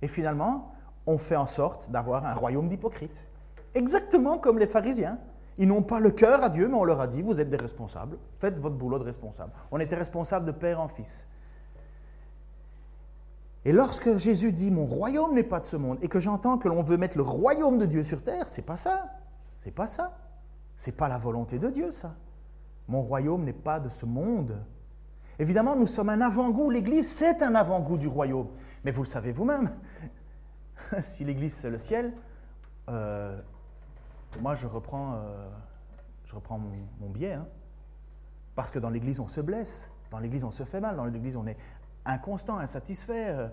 [0.01, 0.73] Et finalement,
[1.07, 3.27] on fait en sorte d'avoir un royaume d'hypocrites.
[3.75, 5.19] Exactement comme les pharisiens.
[5.59, 7.57] Ils n'ont pas le cœur à Dieu, mais on leur a dit, vous êtes des
[7.57, 9.53] responsables, faites votre boulot de responsable.
[9.71, 11.29] On était responsable de père en fils.
[13.65, 16.69] Et lorsque Jésus dit mon royaume n'est pas de ce monde et que j'entends que
[16.69, 19.07] l'on veut mettre le royaume de Dieu sur terre, c'est pas ça.
[19.59, 20.17] C'est pas ça.
[20.77, 22.15] C'est pas la volonté de Dieu ça.
[22.87, 24.57] Mon royaume n'est pas de ce monde.
[25.39, 26.71] Évidemment, nous sommes un avant-goût.
[26.71, 28.49] L'Église, c'est un avant-goût du royaume.
[28.85, 29.71] Mais vous le savez vous-même.
[31.01, 32.13] si l'Église c'est le ciel,
[32.89, 33.39] euh,
[34.41, 35.49] moi je reprends, euh,
[36.25, 36.59] je reprends
[37.01, 37.35] mon, biais.
[37.35, 37.47] Hein.
[38.55, 41.37] Parce que dans l'Église on se blesse, dans l'Église on se fait mal, dans l'Église
[41.37, 41.57] on est
[42.09, 43.49] inconstant, insatisfait, euh,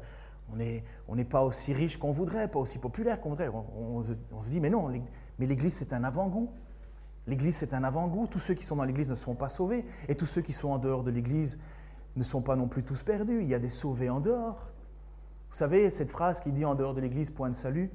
[1.08, 3.50] on n'est pas aussi riche qu'on voudrait, pas aussi populaire qu'on voudrait.
[3.50, 4.90] On, se dit mais non,
[5.40, 6.52] mais l'Église c'est un avant-goût.
[7.28, 8.28] L'Église c'est un avant-goût.
[8.28, 10.70] Tous ceux qui sont dans l'Église ne sont pas sauvés et tous ceux qui sont
[10.70, 11.60] en dehors de l'Église
[12.16, 13.42] ne sont pas non plus tous perdus.
[13.42, 14.70] Il y a des sauvés en dehors.
[15.50, 17.90] Vous savez, cette phrase qui dit en dehors de l'Église, point de salut,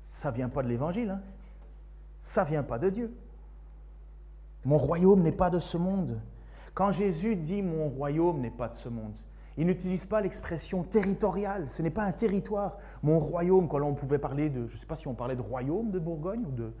[0.00, 1.10] ça vient pas de l'Évangile.
[1.10, 1.22] Hein.
[2.20, 3.14] Ça vient pas de Dieu.
[4.64, 6.20] Mon royaume n'est pas de ce monde.
[6.74, 9.14] Quand Jésus dit mon royaume n'est pas de ce monde,
[9.60, 11.68] il n'utilise pas l'expression territoriale.
[11.68, 12.78] Ce n'est pas un territoire.
[13.02, 15.42] Mon royaume, quand on pouvait parler de, je ne sais pas si on parlait de
[15.42, 16.72] royaume de Bourgogne ou de,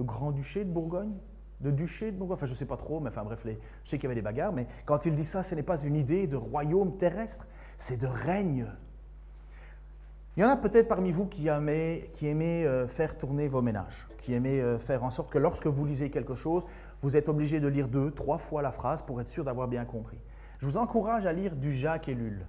[0.00, 1.12] grand-duché de Bourgogne,
[1.60, 3.88] de duché de Bourgogne, enfin je ne sais pas trop, mais enfin bref, les, je
[3.88, 5.94] sais qu'il y avait des bagarres, mais quand il dit ça, ce n'est pas une
[5.94, 7.46] idée de royaume terrestre,
[7.78, 8.66] c'est de règne
[10.36, 12.10] il y en a peut-être parmi vous qui aimez,
[12.66, 16.10] euh, faire tourner vos ménages, qui aimez euh, faire en sorte que lorsque vous lisez
[16.10, 16.64] quelque chose,
[17.02, 19.84] vous êtes obligé de lire deux, trois fois la phrase pour être sûr d'avoir bien
[19.84, 20.18] compris.
[20.58, 22.46] Je vous encourage à lire du Jacques Ellul.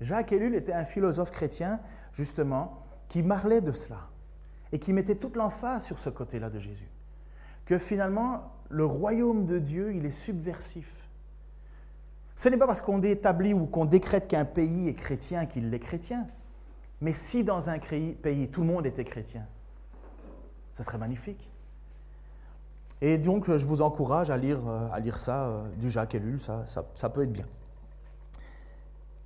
[0.00, 1.80] Jacques Ellul était un philosophe chrétien,
[2.12, 4.08] justement, qui parlait de cela
[4.72, 6.88] et qui mettait toute l'emphase sur ce côté-là de Jésus.
[7.64, 10.92] Que finalement, le royaume de Dieu, il est subversif.
[12.34, 15.78] Ce n'est pas parce qu'on établit ou qu'on décrète qu'un pays est chrétien qu'il est
[15.78, 16.26] chrétien.
[17.00, 19.46] Mais si dans un pays, tout le monde était chrétien,
[20.72, 21.50] ce serait magnifique.
[23.02, 26.40] Et donc, je vous encourage à lire, euh, à lire ça euh, du Jacques Ellul,
[26.40, 27.46] ça, ça, peut être bien.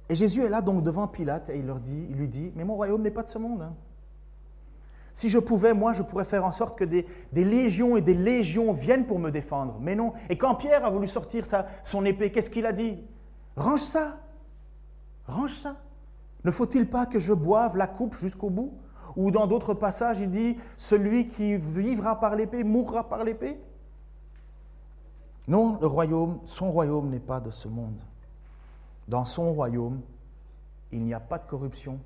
[0.09, 2.74] Et Jésus est là donc devant Pilate et il, leur dit, lui dit, mais mon
[2.74, 3.62] royaume n'est pas de ce monde.
[3.62, 3.74] Hein.
[5.14, 8.14] Si je pouvais, moi, je pourrais faire en sorte que des, des, légions et des
[8.14, 9.76] légions viennent pour me défendre.
[9.80, 10.14] Mais non.
[10.28, 12.98] Et quand Pierre a voulu sortir sa, son épée, qu'est-ce qu'il a dit?
[13.56, 14.18] Range ça.
[15.26, 15.76] Range ça.
[16.44, 18.72] Ne faut-il pas que je boive la coupe jusqu'au bout?
[19.16, 23.61] Ou dans d'autres passages, il dit, celui qui vivra par l'épée mourra par l'épée
[25.49, 28.01] Non, le royaume, son royaume n'est pas de ce monde.
[29.09, 30.01] Dans son royaume,
[30.92, 31.99] il n'y a pas de corruption,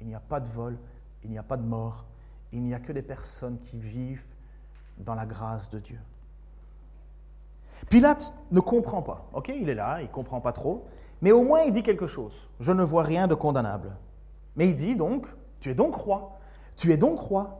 [0.00, 0.76] il n'y a pas de vol,
[1.24, 2.04] il n'y a pas de mort,
[2.52, 4.24] il n'y a que des personnes qui vivent
[4.98, 5.98] dans la grâce de Dieu.
[7.88, 10.86] Pilate ne comprend pas, ok Il est là, il ne comprend pas trop,
[11.22, 12.48] mais au moins, il dit quelque chose.
[12.60, 13.92] Je ne vois rien de condamnable.
[14.56, 15.26] Mais il dit donc,
[15.60, 16.38] tu es donc roi.
[16.80, 17.58] Tu es donc roi.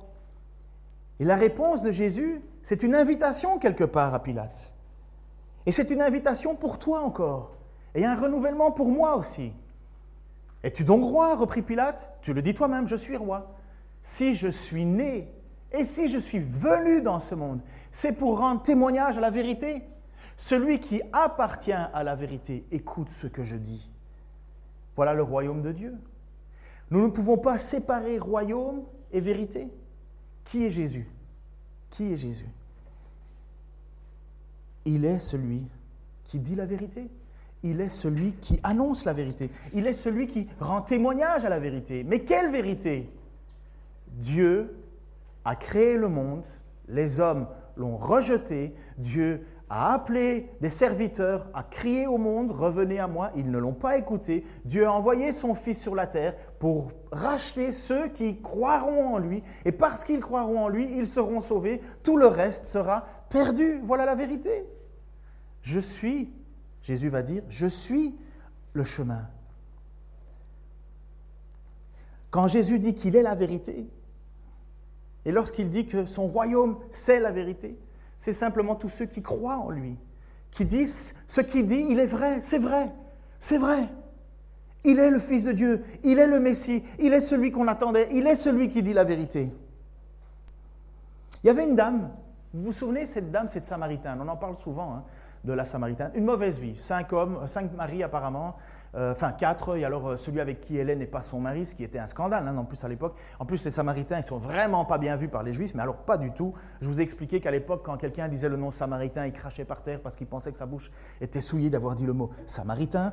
[1.18, 4.72] Et la réponse de Jésus, c'est une invitation quelque part à Pilate.
[5.66, 7.52] Et c'est une invitation pour toi encore.
[7.94, 9.52] Et un renouvellement pour moi aussi.
[10.62, 11.36] Es-tu donc roi?
[11.36, 12.08] reprit Pilate.
[12.22, 13.54] Tu le dis toi-même, je suis roi.
[14.00, 15.30] Si je suis né
[15.70, 17.60] et si je suis venu dans ce monde,
[17.92, 19.82] c'est pour rendre témoignage à la vérité.
[20.38, 23.92] Celui qui appartient à la vérité écoute ce que je dis.
[24.96, 25.94] Voilà le royaume de Dieu.
[26.90, 29.68] Nous ne pouvons pas séparer royaume et vérité.
[30.44, 31.08] Qui est Jésus?
[31.90, 32.48] Qui est Jésus?
[34.84, 35.66] Il est celui
[36.24, 37.08] qui dit la vérité.
[37.62, 39.50] Il est celui qui annonce la vérité.
[39.74, 42.04] Il est celui qui rend témoignage à la vérité.
[42.04, 43.10] Mais quelle vérité?
[44.12, 44.74] Dieu
[45.44, 46.44] a créé le monde,
[46.88, 47.46] les hommes
[47.76, 53.50] l'ont rejeté, Dieu a appelé des serviteurs à crier au monde, revenez à moi, ils
[53.50, 54.44] ne l'ont pas écouté.
[54.64, 59.42] Dieu a envoyé son Fils sur la terre pour racheter ceux qui croiront en lui,
[59.64, 63.80] et parce qu'ils croiront en lui, ils seront sauvés, tout le reste sera perdu.
[63.82, 64.66] Voilà la vérité.
[65.62, 66.30] Je suis,
[66.82, 68.14] Jésus va dire, je suis
[68.74, 69.26] le chemin.
[72.30, 73.88] Quand Jésus dit qu'il est la vérité,
[75.24, 77.78] et lorsqu'il dit que son royaume, c'est la vérité,
[78.18, 79.96] c'est simplement tous ceux qui croient en lui,
[80.50, 82.92] qui disent ce qu'il dit, il est vrai, c'est vrai,
[83.38, 83.88] c'est vrai.
[84.84, 88.08] Il est le Fils de Dieu, il est le Messie, il est celui qu'on attendait,
[88.12, 89.52] il est celui qui dit la vérité.
[91.42, 92.10] Il y avait une dame,
[92.54, 95.04] vous vous souvenez, cette dame, cette Samaritaine, on en parle souvent hein,
[95.44, 98.56] de la Samaritaine, une mauvaise vie, cinq hommes, cinq maris apparemment,
[98.96, 101.76] euh, enfin quatre, et alors euh, celui avec qui Hélène n'est pas son mari, ce
[101.76, 103.14] qui était un scandale hein, en plus à l'époque.
[103.38, 105.98] En plus, les Samaritains, ils sont vraiment pas bien vus par les Juifs, mais alors
[105.98, 106.54] pas du tout.
[106.80, 109.82] Je vous ai expliqué qu'à l'époque, quand quelqu'un disait le nom Samaritain, il crachait par
[109.82, 110.90] terre parce qu'il pensait que sa bouche
[111.20, 113.12] était souillée d'avoir dit le mot Samaritain.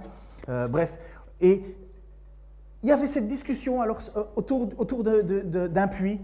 [0.49, 0.97] Euh, bref,
[1.41, 1.63] et
[2.83, 3.99] il y avait cette discussion alors
[4.35, 6.19] autour, autour d'un puits.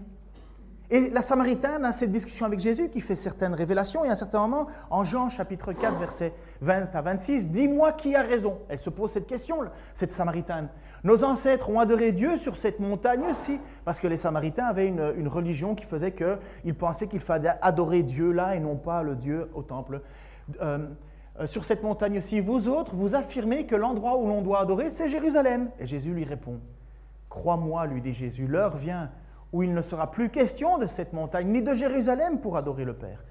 [0.90, 4.04] Et la Samaritaine a cette discussion avec Jésus qui fait certaines révélations.
[4.04, 8.14] Et à un certain moment, en Jean chapitre 4, versets 20 à 26, Dis-moi qui
[8.14, 8.58] a raison.
[8.68, 9.58] Elle se pose cette question,
[9.94, 10.68] cette Samaritaine.
[11.02, 15.74] Nos ancêtres ont adoré Dieu sur cette montagne-ci, parce que les Samaritains avaient une, religion
[15.74, 19.62] qui faisait qu'ils pensaient qu'il fallait adorer Dieu là et non pas le Dieu au
[19.62, 20.00] temple.
[20.62, 20.78] Euh,
[21.40, 25.08] euh, sur cette montagne-ci, vous autres, vous affirmez que l'endroit où l'on doit adorer, c'est
[25.08, 25.70] Jérusalem.
[25.78, 26.60] Et Jésus lui répond
[27.28, 29.10] Crois-moi, lui dit Jésus, l'heure vient
[29.52, 32.94] où il ne sera plus question de cette montagne ni de Jérusalem pour adorer le
[32.94, 33.24] Père.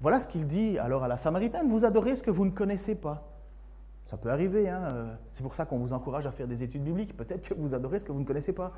[0.00, 2.94] Voilà ce qu'il dit alors à la Samaritaine, vous adorez ce que vous ne connaissez
[2.94, 3.26] pas.
[4.06, 6.82] Ça peut arriver, hein, euh, c'est pour ça qu'on vous encourage à faire des études
[6.82, 8.72] bibliques, peut-être que vous adorez ce que vous ne connaissez pas.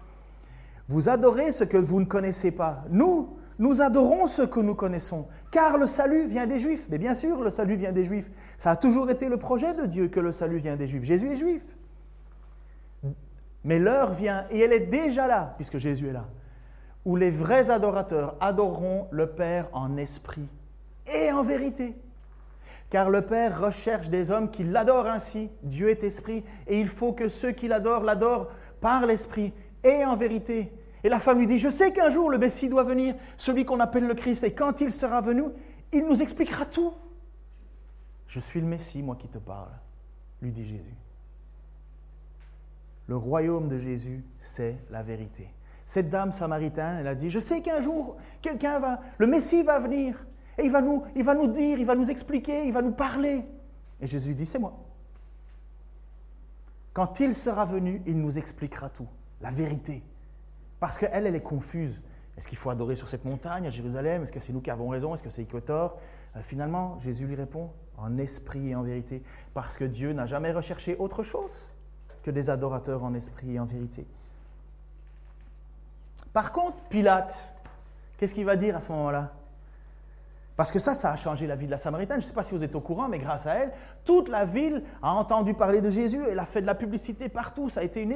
[0.88, 2.85] Vous adorez ce que vous ne connaissez pas.
[2.90, 6.88] Nous, nous adorons ce que nous connaissons, car le salut vient des Juifs.
[6.90, 8.29] Mais bien sûr, le salut vient des Juifs.
[8.57, 11.05] Ça a toujours été le projet de Dieu que le salut vient des Juifs.
[11.05, 11.62] Jésus est juif.
[13.62, 16.25] Mais l'heure vient, et elle est déjà là, puisque Jésus est là,
[17.05, 20.48] où les vrais adorateurs adoreront le Père en esprit
[21.07, 21.94] et en vérité.
[22.90, 25.51] Car le Père recherche des hommes qui l'adorent ainsi.
[25.62, 28.48] Dieu est esprit, et il faut que ceux qui l'adorent l'adorent
[28.81, 29.53] par l'esprit
[29.85, 30.72] et en vérité.
[31.05, 33.81] Et la femme lui dit, je sais qu'un jour le Messie doit venir, celui qu'on
[33.81, 35.45] appelle le Christ, et quand il sera venu,
[35.93, 36.93] il nous expliquera tout.
[38.27, 39.73] Je suis le Messie, moi qui te parle,
[40.41, 40.95] lui dit Jésus.
[43.09, 45.53] Le royaume de Jésus, c'est la vérité.
[45.85, 49.81] Cette dame samaritaine, elle a dit, je sais qu'un jour, quelqu'un va, le Messie va
[49.81, 50.25] venir,
[50.57, 52.93] et il va, nous, il va nous dire, il va nous expliquer, il va nous
[52.93, 53.45] parler.
[54.01, 54.79] Et Jésus dit, c'est moi.
[56.93, 59.09] Quand il sera venu, il nous expliquera tout,
[59.41, 60.03] la vérité.
[60.83, 62.01] Parce qu'elle, elle est confuse.
[62.37, 64.25] Est-ce qu'il faut adorer sur cette montagne à Jérusalem?
[64.25, 65.14] Est-ce que c'est nous qui avons raison?
[65.14, 65.97] Est-ce que c'est Équator
[66.35, 69.23] euh, Finalement, Jésus lui répond en esprit et en vérité,
[69.55, 71.71] parce que Dieu n'a jamais recherché autre chose
[72.25, 74.05] que des adorateurs en esprit et en vérité.
[76.33, 77.47] Par contre, Pilate,
[78.16, 79.35] qu'est-ce qu'il va dire à ce moment-là?
[80.57, 82.21] Parce que ça, ça a changé la vie de la Samaritaine.
[82.21, 83.73] Je ne sais pas si vous êtes au courant, mais grâce à elle,
[84.05, 86.21] toute la ville a entendu parler de Jésus.
[86.31, 87.71] Elle a fait de la publicité partout.
[87.71, 88.12] Ça a été une,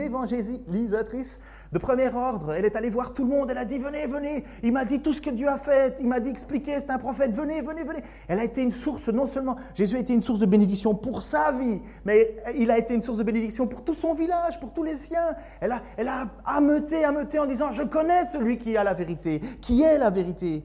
[0.00, 1.40] évangélisatrice
[1.72, 2.52] de premier ordre.
[2.52, 3.50] Elle est allée voir tout le monde.
[3.50, 4.44] Elle a dit Venez, venez.
[4.62, 5.96] Il m'a dit tout ce que Dieu a fait.
[6.00, 6.78] Il m'a dit expliquer.
[6.80, 7.34] C'est un prophète.
[7.34, 8.02] Venez, venez, venez.
[8.28, 11.22] Elle a été une source, non seulement Jésus a été une source de bénédiction pour
[11.22, 14.74] sa vie, mais il a été une source de bénédiction pour tout son village, pour
[14.74, 15.34] tous les siens.
[15.60, 19.40] Elle a, elle a ameuté, ameuté en disant Je connais celui qui a la vérité,
[19.62, 20.62] qui est la vérité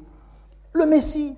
[0.78, 1.36] le Messie.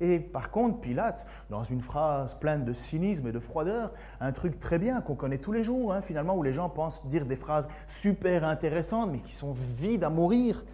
[0.00, 4.60] Et par contre, Pilate, dans une phrase pleine de cynisme et de froideur, un truc
[4.60, 7.36] très bien qu'on connaît tous les jours, hein, finalement, où les gens pensent dire des
[7.36, 10.64] phrases super intéressantes, mais qui sont vides à mourir.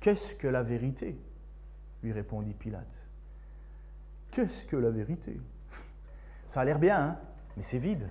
[0.00, 1.18] Qu'est-ce que la vérité?
[2.02, 3.02] lui répondit Pilate.
[4.30, 5.40] Qu'est-ce que la vérité?
[6.46, 7.16] Ça a l'air bien, hein,
[7.56, 8.08] mais c'est vide.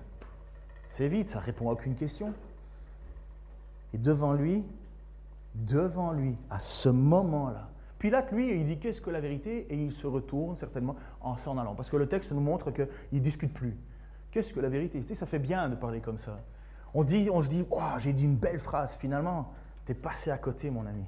[0.86, 2.34] C'est vide, ça répond à aucune question.
[3.94, 4.64] Et devant lui,
[5.54, 7.68] devant lui, à ce moment-là,
[7.98, 9.66] Pilate, lui, il dit qu'est-ce que la vérité?
[9.70, 11.74] Et il se retourne certainement en s'en allant.
[11.74, 13.76] Parce que le texte nous montre qu'il ne discute plus.
[14.30, 15.02] Qu'est-ce que la vérité?
[15.14, 16.38] Ça fait bien de parler comme ça.
[16.94, 19.52] On, dit, on se dit, oh, j'ai dit une belle phrase, finalement,
[19.84, 21.04] tu es passé à côté, mon ami.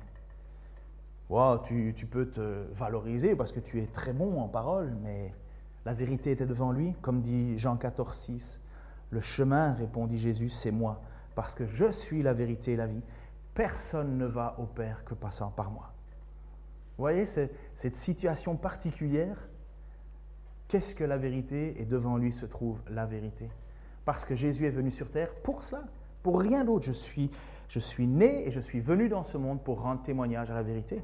[1.64, 5.32] tu, tu, peux te valoriser parce que tu es très bon en parole, mais
[5.84, 8.60] la vérité était devant lui, comme dit Jean 14, 6.
[9.10, 11.00] Le chemin, répondit Jésus, c'est moi,
[11.34, 13.02] parce que je suis la vérité et la vie.
[13.54, 15.92] Personne ne va au Père que passant par moi.
[17.00, 19.48] Vous voyez cette situation particulière
[20.68, 23.48] Qu'est-ce que la vérité Et devant lui se trouve la vérité?
[24.04, 25.84] Parce que Jésus est venu sur terre pour cela,
[26.22, 26.84] pour rien d'autre.
[26.84, 27.30] Je suis,
[27.70, 30.62] je suis né et je suis venu dans ce monde pour rendre témoignage à la
[30.62, 31.02] vérité.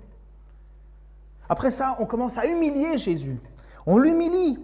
[1.49, 3.41] Après ça, on commence à humilier Jésus.
[3.87, 4.59] On l'humilie.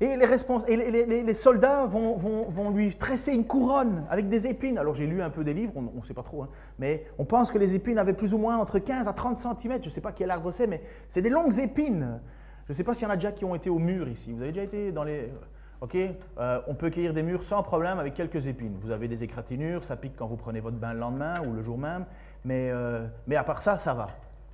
[0.00, 4.78] Et les, soldats vont, lui tresser une couronne avec des épines.
[4.78, 6.48] Alors j'ai lu un peu des livres, on ne sait pas trop, hein.
[6.78, 9.78] mais on pense que les épines avaient plus ou moins entre 15 à 30 cm.
[9.82, 12.20] Je ne sais pas quel arbre c'est, mais c'est des longues épines.
[12.66, 14.32] Je ne sais pas s'il y en a déjà qui ont été au mur ici.
[14.32, 15.32] Vous avez déjà été dans les...
[15.80, 18.76] Ok, euh, on peut cueillir des murs sans problème avec quelques épines.
[18.80, 21.62] Vous avez des égratignures, ça pique quand vous prenez votre bain le lendemain ou le
[21.62, 22.04] jour même,
[22.44, 24.08] mais, euh, à part ça, ça va.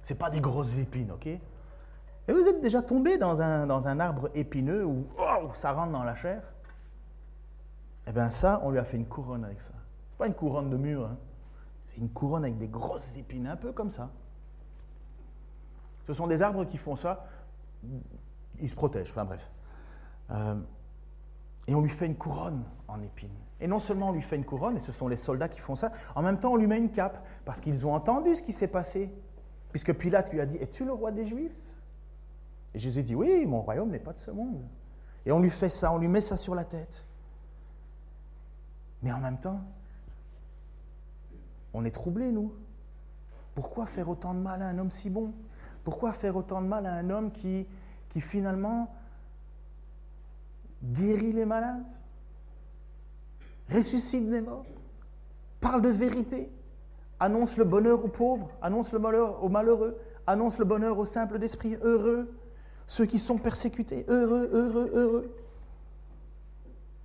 [0.04, 1.28] Ce pas des grosses épines, ok?
[2.26, 5.06] Et vous êtes déjà tombé dans un, dans un arbre épineux où
[5.52, 6.42] ça rentre dans la chair
[8.06, 9.72] Eh bien ça, on lui a fait une couronne avec ça.
[10.12, 11.16] Ce pas une couronne de mur, hein.
[11.84, 14.10] c'est une couronne avec des grosses épines, un peu comme ça.
[16.06, 17.26] Ce sont des arbres qui font ça,
[18.60, 19.50] ils se protègent, enfin bref.
[20.30, 20.54] Euh,
[21.66, 23.34] et on lui fait une couronne en épines.
[23.60, 25.74] Et non seulement on lui fait une couronne, et ce sont les soldats qui font
[25.74, 28.52] ça, en même temps on lui met une cape, parce qu'ils ont entendu ce qui
[28.52, 29.12] s'est passé.
[29.70, 31.56] Puisque Pilate lui a dit, es-tu le roi des Juifs?
[32.74, 34.62] Et Jésus dit, oui, mon royaume n'est pas de ce monde.
[35.24, 37.06] Et on lui fait ça, on lui met ça sur la tête.
[39.02, 39.60] Mais en même temps,
[41.72, 42.52] on est troublés, nous.
[43.54, 45.32] Pourquoi faire autant de mal à un homme si bon?
[45.84, 47.66] Pourquoi faire autant de mal à un homme qui,
[48.08, 48.92] qui finalement
[50.82, 51.84] guérit les malades,
[53.70, 54.66] ressuscite des morts,
[55.60, 56.50] parle de vérité,
[57.20, 61.38] annonce le bonheur aux pauvres, annonce le malheur aux malheureux, annonce le bonheur aux simples
[61.38, 62.34] d'esprit heureux,
[62.86, 65.36] ceux qui sont persécutés, heureux, heureux, heureux.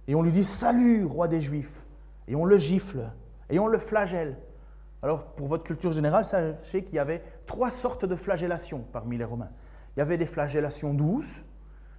[0.07, 1.81] Et on lui dit Salut, roi des Juifs.
[2.27, 3.09] Et on le gifle,
[3.49, 4.37] et on le flagelle.
[5.01, 9.23] Alors, pour votre culture générale, sachez qu'il y avait trois sortes de flagellations parmi les
[9.23, 9.49] Romains.
[9.95, 11.41] Il y avait des flagellations douces,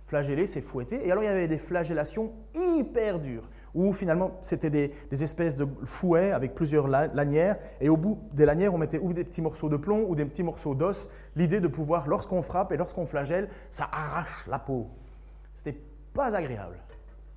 [0.06, 4.70] flageller, c'est fouetter, et alors il y avait des flagellations hyper dures, où finalement c'était
[4.70, 9.12] des, espèces de fouets avec plusieurs lanières, et au bout des lanières, on mettait ou
[9.12, 12.72] des petits morceaux de plomb ou des petits morceaux d'os, l'idée de pouvoir, lorsqu'on frappe
[12.72, 14.88] et lorsqu'on flagelle, ça arrache la peau.
[15.54, 15.78] C'était
[16.14, 16.76] pas agréable,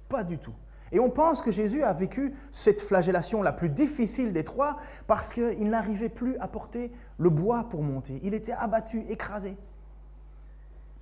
[0.10, 0.54] pas du tout.
[0.92, 5.34] Et on pense que Jésus a vécu cette flagellation la plus difficile des trois parce
[5.34, 8.20] qu'il n'arrivait plus à porter le bois pour monter.
[8.22, 9.58] Il était abattu, écrasé.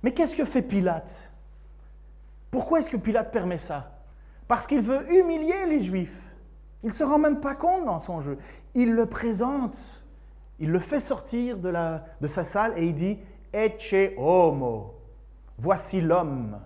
[0.02, 1.30] Mais qu'est-ce que fait Pilate?
[2.50, 4.01] Pourquoi est-ce que Pilate permet ça?
[4.52, 6.30] Parce qu'il veut humilier les Juifs.
[6.82, 8.36] Il ne se rend même pas compte dans son jeu.
[8.74, 9.78] Il le présente,
[10.58, 13.18] il le fait sortir de, la, de sa salle et il dit
[13.54, 14.92] Ecce homo,
[15.56, 16.60] voici l'homme.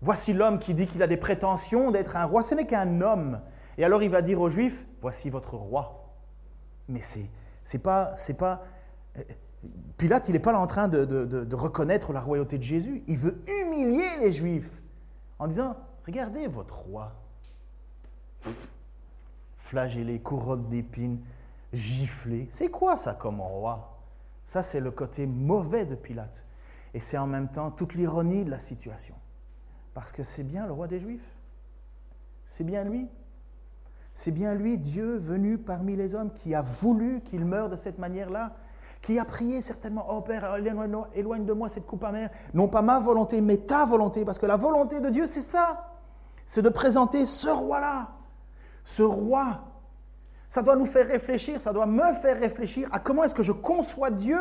[0.00, 2.42] Voici l'homme qui dit qu'il a des prétentions d'être un roi.
[2.42, 3.40] Ce n'est qu'un homme.
[3.78, 6.12] Et alors il va dire aux Juifs, voici votre roi.
[6.88, 7.30] Mais c'est
[7.62, 8.64] c'est pas c'est pas
[9.16, 9.22] euh,
[9.96, 13.04] Pilate, il n'est pas là en train de, de, reconnaître la royauté de Jésus.
[13.06, 14.72] Il veut humilier les Juifs
[15.38, 15.76] en disant,
[16.06, 17.12] regardez votre roi.
[19.58, 21.20] Flagellé, couronne d'épines,
[21.72, 22.48] giflé.
[22.50, 23.98] C'est quoi ça comme roi?
[24.44, 26.44] Ça, c'est le côté mauvais de Pilate.
[26.94, 29.14] Et c'est en même temps toute l'ironie de la situation.
[29.94, 31.36] Parce que c'est bien le roi des Juifs.
[32.44, 33.08] C'est bien lui.
[34.14, 37.98] C'est bien lui, Dieu venu parmi les hommes, qui a voulu qu'il meure de cette
[37.98, 38.56] manière-là,
[39.00, 40.56] qui a prié certainement, oh Père,
[41.14, 44.44] éloigne de moi cette coupe amère, non pas ma volonté, mais ta volonté, parce que
[44.44, 45.91] la volonté de Dieu, c'est ça,
[46.46, 48.10] c'est de présenter ce roi-là,
[48.84, 49.60] ce roi.
[50.48, 53.52] Ça doit nous faire réfléchir, ça doit me faire réfléchir à comment est-ce que je
[53.52, 54.38] conçois Dieu.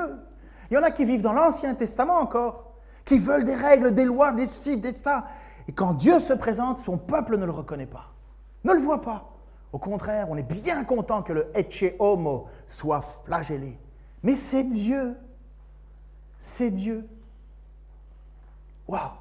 [0.70, 2.74] Il y en a qui vivent dans l'Ancien Testament encore,
[3.06, 5.28] qui veulent des règles, des lois, des ci, des ça.
[5.68, 8.12] Et quand Dieu se présente, son peuple ne le reconnaît pas,
[8.64, 9.32] ne le voit pas.
[9.74, 13.80] Au contraire, on est bien content que le Ecce Homo soit flagellé.
[14.24, 15.16] Mais c'est Dieu.
[16.40, 17.08] C'est Dieu.
[18.88, 19.21] Waouh!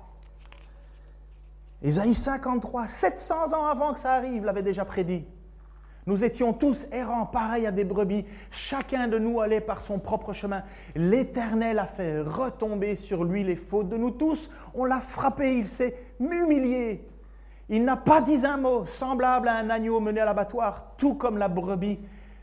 [1.82, 5.24] Ésaïe 53, 700 ans avant que ça arrive, l'avait déjà prédit.
[6.06, 8.24] Nous étions tous errants, pareils à des brebis.
[8.50, 10.62] Chacun de nous allait par son propre chemin.
[10.94, 14.50] L'Éternel a fait retomber sur lui les fautes de nous tous.
[14.74, 17.06] On l'a frappé, il s'est humilié.
[17.68, 21.38] Il n'a pas dit un mot, semblable à un agneau mené à l'abattoir, tout comme
[21.38, 22.00] la brebis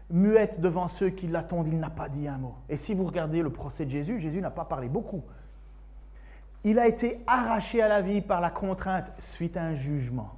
[0.10, 1.68] muette devant ceux qui l'attendent.
[1.68, 2.56] Il n'a pas dit un mot.
[2.70, 5.24] Et si vous regardez le procès de Jésus, Jésus n'a pas parlé beaucoup.
[6.64, 10.34] Il a été arraché à la vie par la contrainte suite à un jugement.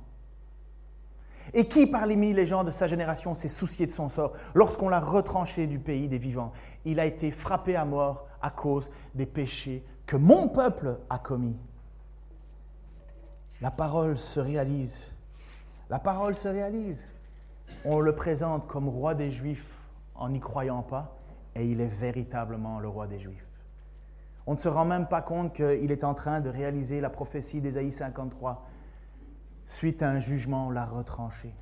[1.54, 5.00] Et qui parmi les gens de sa génération s'est soucié de son sort lorsqu'on l'a
[5.00, 6.52] retranché du pays des vivants?
[6.86, 11.58] Il a été frappé à mort à cause des péchés que mon peuple a commis.
[13.62, 15.16] La parole se réalise.
[15.90, 17.10] La parole se réalise.
[17.84, 19.66] On le présente comme roi des Juifs
[20.16, 21.18] en n'y croyant pas,
[21.56, 23.49] et il est véritablement le roi des Juifs.
[24.50, 27.62] On ne se rend même pas compte qu'il est en train de réaliser la prophétie
[27.62, 28.66] d'Ésaïe 53
[29.68, 31.54] Suite à un jugement, on l'a retranché.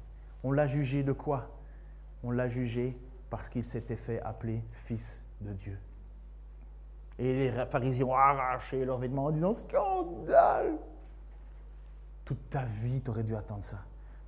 [0.41, 1.49] On l'a jugé de quoi?
[2.23, 2.97] On l'a jugé
[3.29, 5.77] parce qu'il s'était fait appeler fils de Dieu.
[7.19, 10.77] Et les pharisiens ont arraché leurs vêtements en disant Scandale
[12.23, 13.79] Toute ta vie, tu aurais dû attendre ça.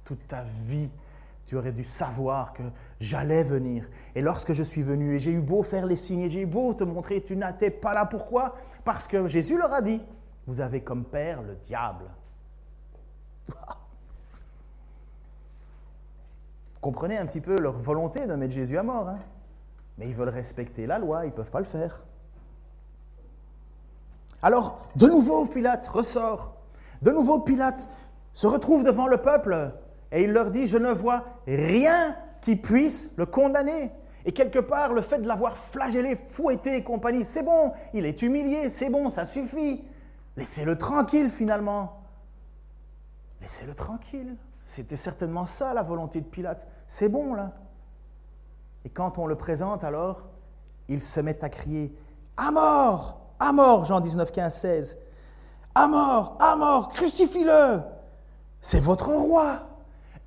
[0.04, 0.89] Toute ta vie,
[1.50, 2.62] tu aurais dû savoir que
[3.00, 3.90] j'allais venir.
[4.14, 6.46] Et lorsque je suis venu, et j'ai eu beau faire les signes, et j'ai eu
[6.46, 8.06] beau te montrer, tu n'étais pas là.
[8.06, 8.54] Pourquoi?
[8.84, 10.00] Parce que Jésus leur a dit
[10.46, 12.06] Vous avez comme père le diable.
[13.48, 13.56] Vous
[16.82, 19.10] comprenez un petit peu leur volonté de mettre Jésus à mort.
[19.10, 19.18] Hein?
[19.98, 22.04] Mais ils veulent respecter la loi, ils ne peuvent pas le faire.
[24.44, 26.58] Alors, de nouveau, Pilate ressort.
[27.02, 27.90] De nouveau, Pilate
[28.34, 29.74] se retrouve devant le peuple
[30.12, 33.91] et il leur dit, je ne vois rien qui puisse le condamner.
[34.26, 38.22] Et quelque part, le fait de l'avoir flagellé, fouetté et compagnie, c'est bon, il est
[38.22, 39.84] humilié, c'est bon, ça suffit.
[40.36, 42.02] Laissez-le tranquille finalement.
[43.41, 44.36] Laissez-le tranquille.
[44.62, 46.67] C'était certainement ça la volonté de Pilate.
[46.88, 47.54] C'est bon là.
[48.86, 50.28] Et quand on le présente alors,
[50.88, 51.93] il se met à crier
[52.38, 54.98] À mort À mort Jean 19, 15, 16.
[55.76, 57.82] À mort À mort Crucifie-le
[58.62, 59.69] C'est votre roi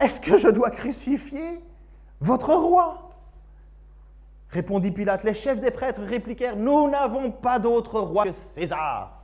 [0.02, 1.62] Est-ce que je dois crucifier
[2.20, 3.10] votre roi?
[4.48, 5.22] Répondit Pilate.
[5.22, 9.22] Les chefs des prêtres répliquèrent Nous n'avons pas d'autre roi que César.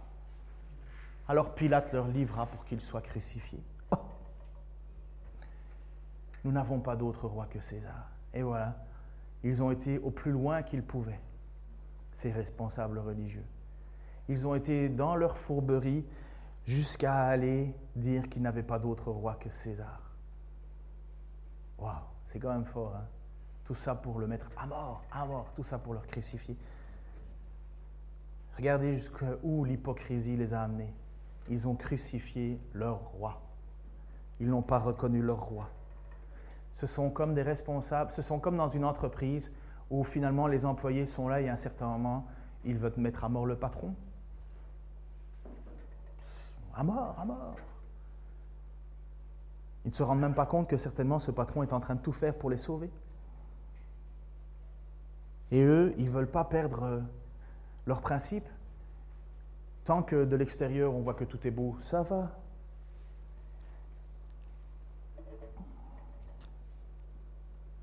[1.27, 3.61] Alors Pilate leur livra pour qu'il soit crucifié.
[6.45, 8.09] Nous n'avons pas d'autre roi que César.
[8.33, 8.77] Et voilà,
[9.43, 11.21] ils ont été au plus loin qu'ils pouvaient,
[12.13, 13.45] ces responsables religieux.
[14.29, 16.07] Ils ont été dans leur fourberie
[16.67, 20.08] jusqu'à aller dire qu'ils n'avaient pas d'autre roi que César.
[21.79, 21.95] Waouh,
[22.27, 22.95] c'est quand même fort.
[22.97, 23.07] Hein
[23.65, 26.57] Tout ça pour le mettre à mort, à mort, tout ça pour le crucifier.
[28.57, 30.93] Regardez jusqu'où l'hypocrisie les a amenés.
[31.49, 33.41] Ils ont crucifié leur roi.
[34.41, 35.71] Ils n'ont pas reconnu leur roi.
[36.73, 39.53] Ce sont comme des responsables, ce sont comme dans une entreprise
[39.91, 42.27] où finalement les employés sont là et à un certain moment,
[42.65, 43.95] ils veulent mettre à mort le patron.
[46.75, 47.57] À mort, à mort.
[49.89, 52.03] Ils ne se rendent même pas compte que certainement ce patron est en train de
[52.03, 52.91] tout faire pour les sauver.
[55.51, 57.01] Et eux, ils ne veulent pas perdre
[57.87, 58.51] leurs principes.
[59.85, 62.39] Tant que de l'extérieur, on voit que tout est beau, ça va.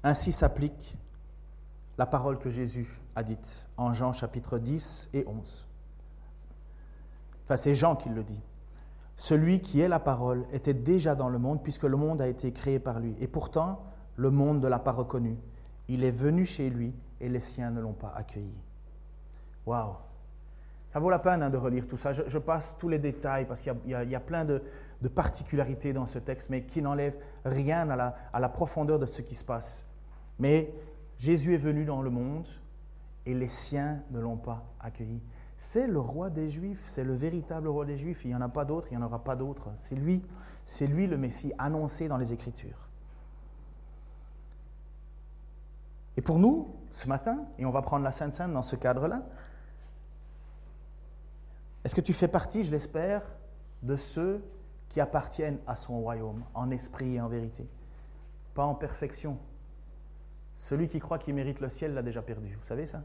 [0.04, 1.00] Ainsi s'applique
[1.98, 5.68] la parole que Jésus a dite en Jean chapitre 10 et 11.
[7.46, 8.44] Enfin, c'est Jean qui le dit.
[9.18, 12.52] Celui qui est la parole était déjà dans le monde puisque le monde a été
[12.52, 13.16] créé par lui.
[13.20, 13.80] Et pourtant,
[14.18, 15.38] le monde ne l'a pas reconnu.
[15.88, 18.58] Il est venu chez lui et les siens ne l'ont pas accueilli.
[19.66, 19.96] Waouh!
[20.90, 22.14] Ça vaut la peine hein, de relire tout ça.
[22.14, 24.62] Je, passe tous les détails parce qu'il y, a plein de,
[25.14, 29.22] particularités dans ce texte, mais qui n'enlèvent rien à la, à la profondeur de ce
[29.22, 29.90] qui se passe.
[30.40, 30.74] Mais
[31.18, 32.48] Jésus est venu dans le monde
[33.26, 35.22] et les siens ne l'ont pas accueilli.
[35.58, 38.24] C'est le roi des Juifs, c'est le véritable roi des Juifs.
[38.26, 39.70] Il n'y en a pas d'autre, il n'y en aura pas d'autre.
[39.78, 40.24] C'est lui,
[40.66, 42.90] c'est lui le Messie annoncé dans les Écritures.
[46.18, 49.24] Et pour nous, ce matin, et on va prendre la Sainte Sainte dans ce cadre-là,
[51.84, 53.22] est-ce que tu fais partie, je l'espère,
[53.84, 54.44] de ceux
[54.90, 57.68] qui appartiennent à son royaume, en esprit et en vérité?
[58.54, 59.38] Pas en perfection.
[60.56, 62.56] Celui qui croit qu'il mérite le ciel l'a déjà perdu.
[62.60, 63.04] Vous savez ça?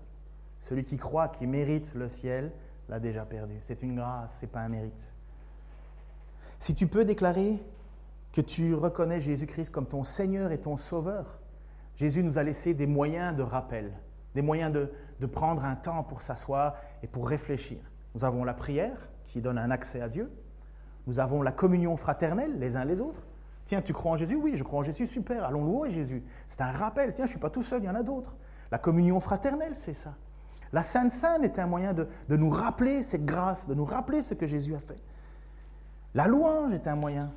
[0.61, 2.53] Celui qui croit qu'il mérite le ciel
[2.89, 3.59] l'a déjà perdu.
[3.63, 5.13] C'est une grâce, ce n'est pas un mérite.
[6.59, 7.59] Si tu peux déclarer
[8.33, 11.41] que tu reconnais Jésus-Christ comme ton Seigneur et ton Sauveur,
[11.97, 13.93] Jésus nous a laissé des moyens de rappel,
[14.35, 17.79] des moyens de, de prendre un temps pour s'asseoir et pour réfléchir.
[18.15, 20.31] Nous avons la prière qui donne un accès à Dieu.
[21.07, 23.27] Nous avons la communion fraternelle les uns les autres.
[23.65, 24.37] Tiens, tu crois en Jésus?
[24.37, 26.23] Oui, je crois en Jésus, super, allons louer Jésus.
[26.47, 28.37] C'est un rappel, tiens, je ne suis pas tout seul, il y en a d'autres.
[28.71, 30.15] La communion fraternelle, c'est ça.
[30.73, 34.35] La Sainte Seine est un moyen de, nous rappeler cette grâce, de nous rappeler ce
[34.35, 34.99] que Jésus a fait.
[36.15, 37.31] La louange est un moyen.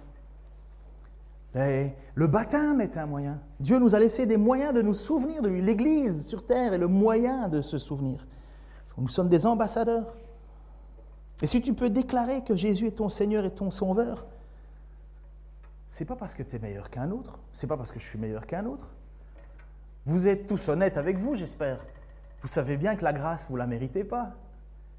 [1.56, 3.40] le baptême est un moyen.
[3.60, 5.62] Dieu nous a laissé des moyens de nous souvenir de lui.
[5.62, 8.26] L'Église sur terre est le moyen de se souvenir.
[8.98, 10.14] Nous sommes des ambassadeurs.
[11.42, 14.26] Et si tu peux déclarer que Jésus est ton Seigneur et ton Sauveur,
[15.88, 18.20] c'est pas parce que tu es meilleur qu'un autre, c'est pas parce que je suis
[18.20, 18.88] meilleur qu'un autre.
[20.06, 21.80] Vous êtes tous honnêtes avec vous, j'espère.
[22.44, 24.34] Vous savez bien que la grâce, vous ne la méritez pas.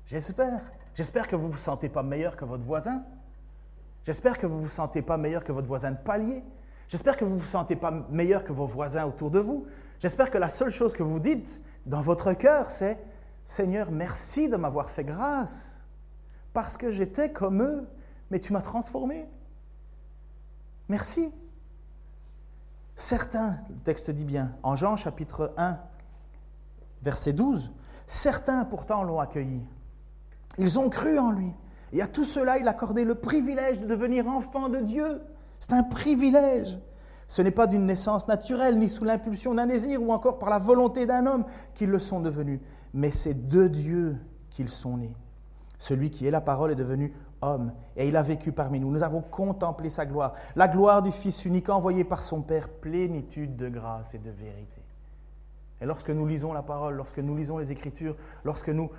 [0.06, 0.60] J'espère.
[0.94, 3.02] J'espère que vous ne vous sentez pas meilleur que votre voisin.
[4.04, 6.42] J'espère que vous ne vous sentez pas meilleur que votre voisin de palier.
[6.88, 9.66] J'espère que vous ne vous sentez pas meilleur que vos voisins autour de vous.
[10.00, 12.98] J'espère que la seule chose que vous dites dans votre cœur, c'est
[13.44, 15.80] Seigneur, merci de m'avoir fait grâce,
[16.52, 17.88] parce que j'étais comme eux,
[18.30, 19.26] mais tu m'as transformé.
[20.88, 21.30] Merci.
[22.96, 25.78] Certains, le texte dit bien, en Jean chapitre 1,
[27.04, 27.70] verset 12,
[28.06, 29.62] certains pourtant l'ont accueilli.
[30.58, 31.52] Ils ont cru en lui.
[31.92, 35.20] Et à tout cela, il accordait le privilège de devenir enfant de Dieu.
[35.60, 36.78] C'est un privilège.
[37.28, 40.58] Ce n'est pas d'une naissance naturelle, ni sous l'impulsion d'un désir, ou encore par la
[40.58, 41.44] volonté d'un homme
[41.74, 42.60] qu'ils le sont devenus,
[42.92, 44.16] mais c'est de Dieu
[44.50, 45.16] qu'ils sont nés.
[45.78, 48.90] Celui qui est la parole est devenu homme, et il a vécu parmi nous.
[48.90, 53.56] Nous avons contemplé sa gloire, la gloire du Fils unique envoyé par son Père, plénitude
[53.56, 54.82] de grâce et de vérité.
[55.80, 58.90] Et lorsque nous lisons la parole, lorsque nous lisons les Écritures, lorsque nous,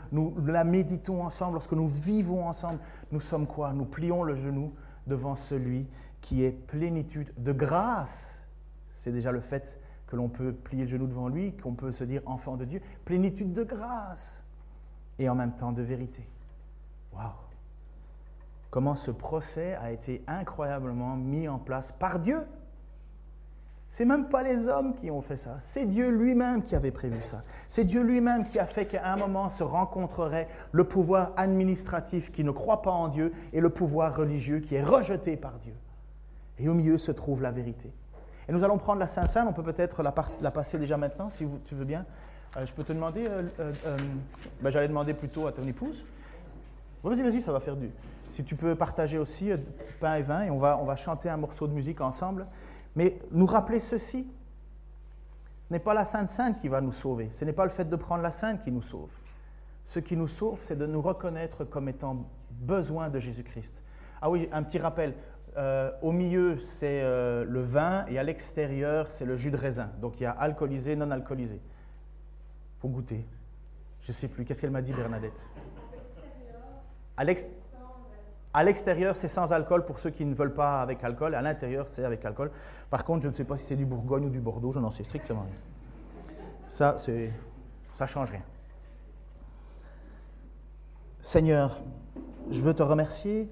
[0.45, 2.79] la méditons ensemble, lorsque nous vivons ensemble,
[3.11, 3.73] nous sommes quoi?
[3.73, 4.73] Nous plions le genou
[5.07, 5.87] devant celui
[6.21, 8.43] qui est plénitude de grâce.
[8.91, 12.03] C'est déjà le fait que l'on peut plier le genou devant lui, qu'on peut se
[12.03, 12.81] dire enfant de Dieu.
[13.05, 14.43] Plénitude de grâce
[15.17, 16.27] et en même temps de vérité.
[17.13, 17.31] Waouh
[18.69, 22.41] Comment ce procès a été incroyablement mis en place par Dieu?
[23.87, 27.21] C'est même pas les hommes qui ont fait ça, c'est Dieu lui-même qui avait prévu
[27.21, 27.43] ça.
[27.69, 32.43] C'est Dieu lui-même qui a fait qu'à un moment se rencontrerait le pouvoir administratif qui
[32.43, 35.73] ne croit pas en Dieu et le pouvoir religieux qui est rejeté par Dieu.
[36.57, 37.91] Et au milieu se trouve la vérité.
[38.47, 41.45] Et nous allons prendre la Sainte Sainte, on peut peut-être la, passer déjà maintenant, si
[41.65, 42.05] tu veux bien.
[42.57, 43.97] Euh, je peux te demander, euh, euh,
[44.61, 46.05] ben, j'allais demander plutôt à ton épouse.
[47.03, 47.89] Vas-y, vas-y, ça va faire du.
[48.33, 49.51] Si tu peux partager aussi
[49.99, 52.45] pain et vin, et on va, on va chanter un morceau de musique ensemble.
[52.95, 54.27] Mais nous rappeler ceci,
[55.67, 57.85] ce n'est pas la Sainte Sainte qui va nous sauver, ce n'est pas le fait
[57.85, 59.11] de prendre la Sainte qui nous sauve.
[59.83, 63.81] Ce qui nous sauve, c'est de nous reconnaître comme étant besoin de Jésus-Christ.
[64.21, 65.13] Ah oui, un petit rappel,
[65.57, 69.91] euh, au milieu, c'est euh, le vin et à l'extérieur, c'est le jus de raisin.
[70.01, 71.61] Donc il y a alcoolisé, non alcoolisé.
[72.79, 73.25] Faut goûter.
[74.01, 74.43] Je ne sais plus.
[74.43, 75.47] Qu'est-ce qu'elle m'a dit, Bernadette?
[77.17, 77.59] À l'extérieur,
[79.15, 81.35] c'est sans alcool pour ceux qui ne veulent pas avec alcool.
[81.35, 82.51] À l'intérieur, c'est avec alcool.
[82.89, 84.71] Par contre, je ne sais pas si c'est du Bourgogne ou du Bordeaux.
[84.71, 85.57] Je n'en sais strictement rien.
[86.67, 86.95] Ça,
[87.93, 88.43] ça change rien.
[91.21, 91.81] Seigneur,
[92.51, 93.49] je veux te remercier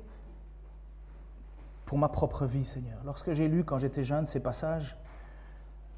[1.85, 2.99] pour ma propre vie, Seigneur.
[3.05, 4.95] Lorsque j'ai lu, quand j'étais jeune, ces passages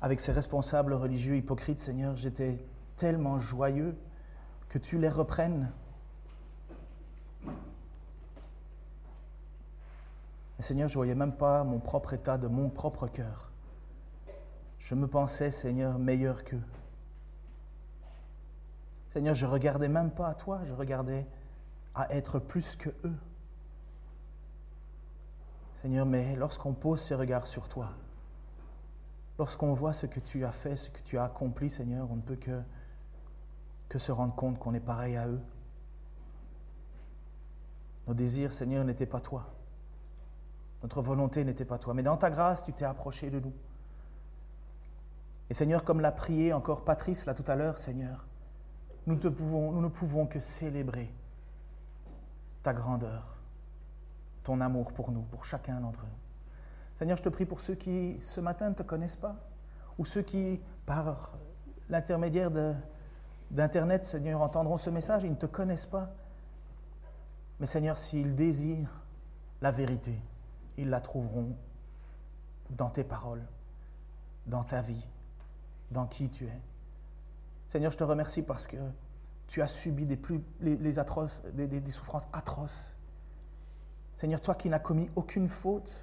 [0.02, 2.58] avec ces responsables religieux hypocrites, Seigneur, j'étais
[2.98, 3.96] tellement joyeux
[4.70, 5.72] que tu les reprennes.
[10.60, 13.52] Seigneur, je ne voyais même pas mon propre état de mon propre cœur.
[14.80, 16.62] Je me pensais, Seigneur, meilleur qu'eux.
[19.12, 21.26] Seigneur, je regardais même pas à toi, je regardais
[21.94, 23.18] à être plus que eux.
[25.82, 27.92] Seigneur, mais lorsqu'on pose ses regards sur toi,
[29.38, 32.22] lorsqu'on voit ce que tu as fait, ce que tu as accompli, Seigneur, on ne
[32.22, 32.62] peut que,
[33.90, 35.42] que se rendre compte qu'on est pareil à eux.
[38.08, 39.52] Nos désirs, Seigneur, n'étaient pas toi.
[40.86, 41.96] Notre volonté n'était pas toi.
[41.96, 43.54] Mais dans ta grâce, tu t'es approché de nous.
[45.50, 48.28] Et Seigneur, comme l'a prié encore Patrice là tout à l'heure, Seigneur,
[49.08, 51.12] nous, ne pouvons que célébrer
[52.62, 53.36] ta grandeur
[54.44, 56.20] ton amour pour nous, pour chacun d'entre nous.
[56.94, 59.38] Seigneur, je te prie pour ceux qui ce matin ne te connaissent pas,
[59.98, 61.32] ou ceux qui, par
[61.90, 62.52] l'intermédiaire
[63.50, 66.12] d'Internet, Seigneur, entendront ce message, ils ne te connaissent pas.
[67.60, 69.02] Mais Seigneur, s'ils désirent
[69.64, 70.22] la vérité,
[70.78, 71.56] ils la trouveront
[72.70, 73.46] dans tes paroles,
[74.48, 75.06] dans ta vie,
[75.92, 76.62] dans qui tu es.
[77.68, 78.78] Seigneur, je te remercie parce que
[79.48, 80.20] tu as subi des,
[80.62, 82.96] les, atroces, des souffrances atroces
[84.16, 85.94] Seigneur, toi qui n'as commis aucune faute,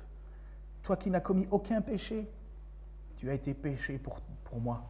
[0.83, 2.31] toi qui n'as commis aucun péché,
[3.17, 4.21] tu as été péché pour
[4.61, 4.83] moi,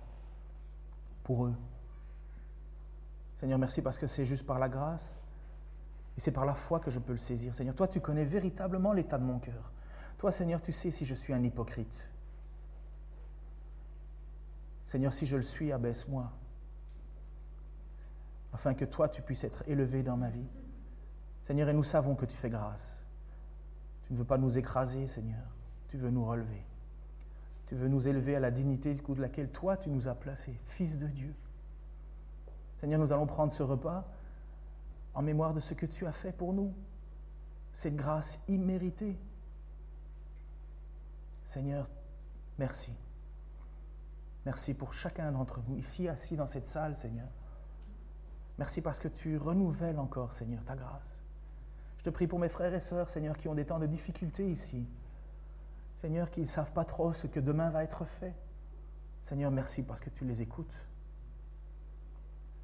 [1.23, 1.55] pour eux.
[3.37, 5.17] Seigneur, merci parce que c'est juste par la grâce
[6.17, 7.55] et c'est par la foi que je peux le saisir.
[7.55, 9.73] Seigneur, toi tu connais véritablement l'état de mon cœur.
[10.19, 12.09] Toi, Seigneur, tu sais si je suis un hypocrite.
[14.87, 16.31] Seigneur, si je le suis, abaisse-moi,
[18.53, 20.47] afin que toi, tu puisses être élevé dans ma vie.
[21.43, 23.03] Seigneur, et nous savons que tu fais grâce.
[24.07, 25.43] Tu ne veux pas nous écraser, Seigneur.
[25.89, 26.63] Tu veux nous relever.
[27.67, 30.99] Tu veux nous élever à la dignité de laquelle toi tu nous as placés, Fils
[30.99, 31.35] de Dieu.
[32.77, 34.07] Seigneur, nous allons prendre ce repas
[35.15, 36.73] en mémoire de ce que tu as fait pour nous,
[37.73, 39.19] cette grâce imméritée.
[41.47, 41.89] Seigneur,
[42.59, 42.93] merci.
[44.45, 47.29] Merci pour chacun d'entre nous, ici assis dans cette salle, Seigneur.
[48.59, 51.21] Merci parce que tu renouvelles encore, Seigneur, ta grâce.
[51.99, 54.51] Je te prie pour mes frères et sœurs, Seigneur, qui ont des temps de difficulté
[54.51, 54.89] ici.
[55.95, 58.35] Seigneur, qui ne savent pas trop ce que demain va être fait.
[59.23, 60.87] Seigneur, merci parce que tu les écoutes.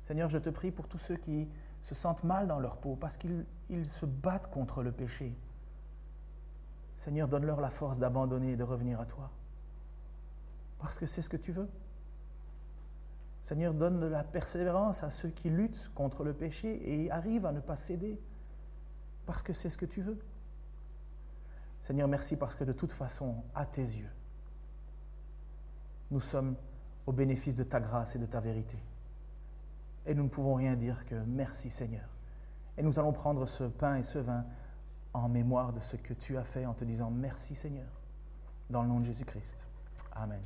[0.07, 1.49] Seigneur, je te prie pour tous ceux qui
[1.83, 3.45] se sentent mal dans leur peau parce qu'ils
[3.87, 5.37] se battent contre le péché.
[6.97, 9.31] Seigneur, donne-leur la force d'abandonner et de revenir à toi.
[10.79, 11.69] Parce que c'est ce que tu veux.
[13.43, 17.53] Seigneur, donne de la persévérance à ceux qui luttent contre le péché et arrivent à
[17.53, 18.21] ne pas céder
[19.27, 20.19] parce que c'est ce que tu veux.
[21.81, 24.11] Seigneur, merci parce que de toute façon, à tes yeux,
[26.11, 26.57] nous sommes
[27.07, 28.77] au bénéfice de ta grâce et de ta vérité.
[30.09, 32.09] Et nous ne pouvons rien dire que merci Seigneur.
[32.77, 34.45] Et nous allons prendre ce pain et ce vin
[35.13, 37.91] en mémoire de ce que tu as fait en te disant merci Seigneur,
[38.71, 39.69] dans le nom de Jésus-Christ.
[40.13, 40.41] Amen.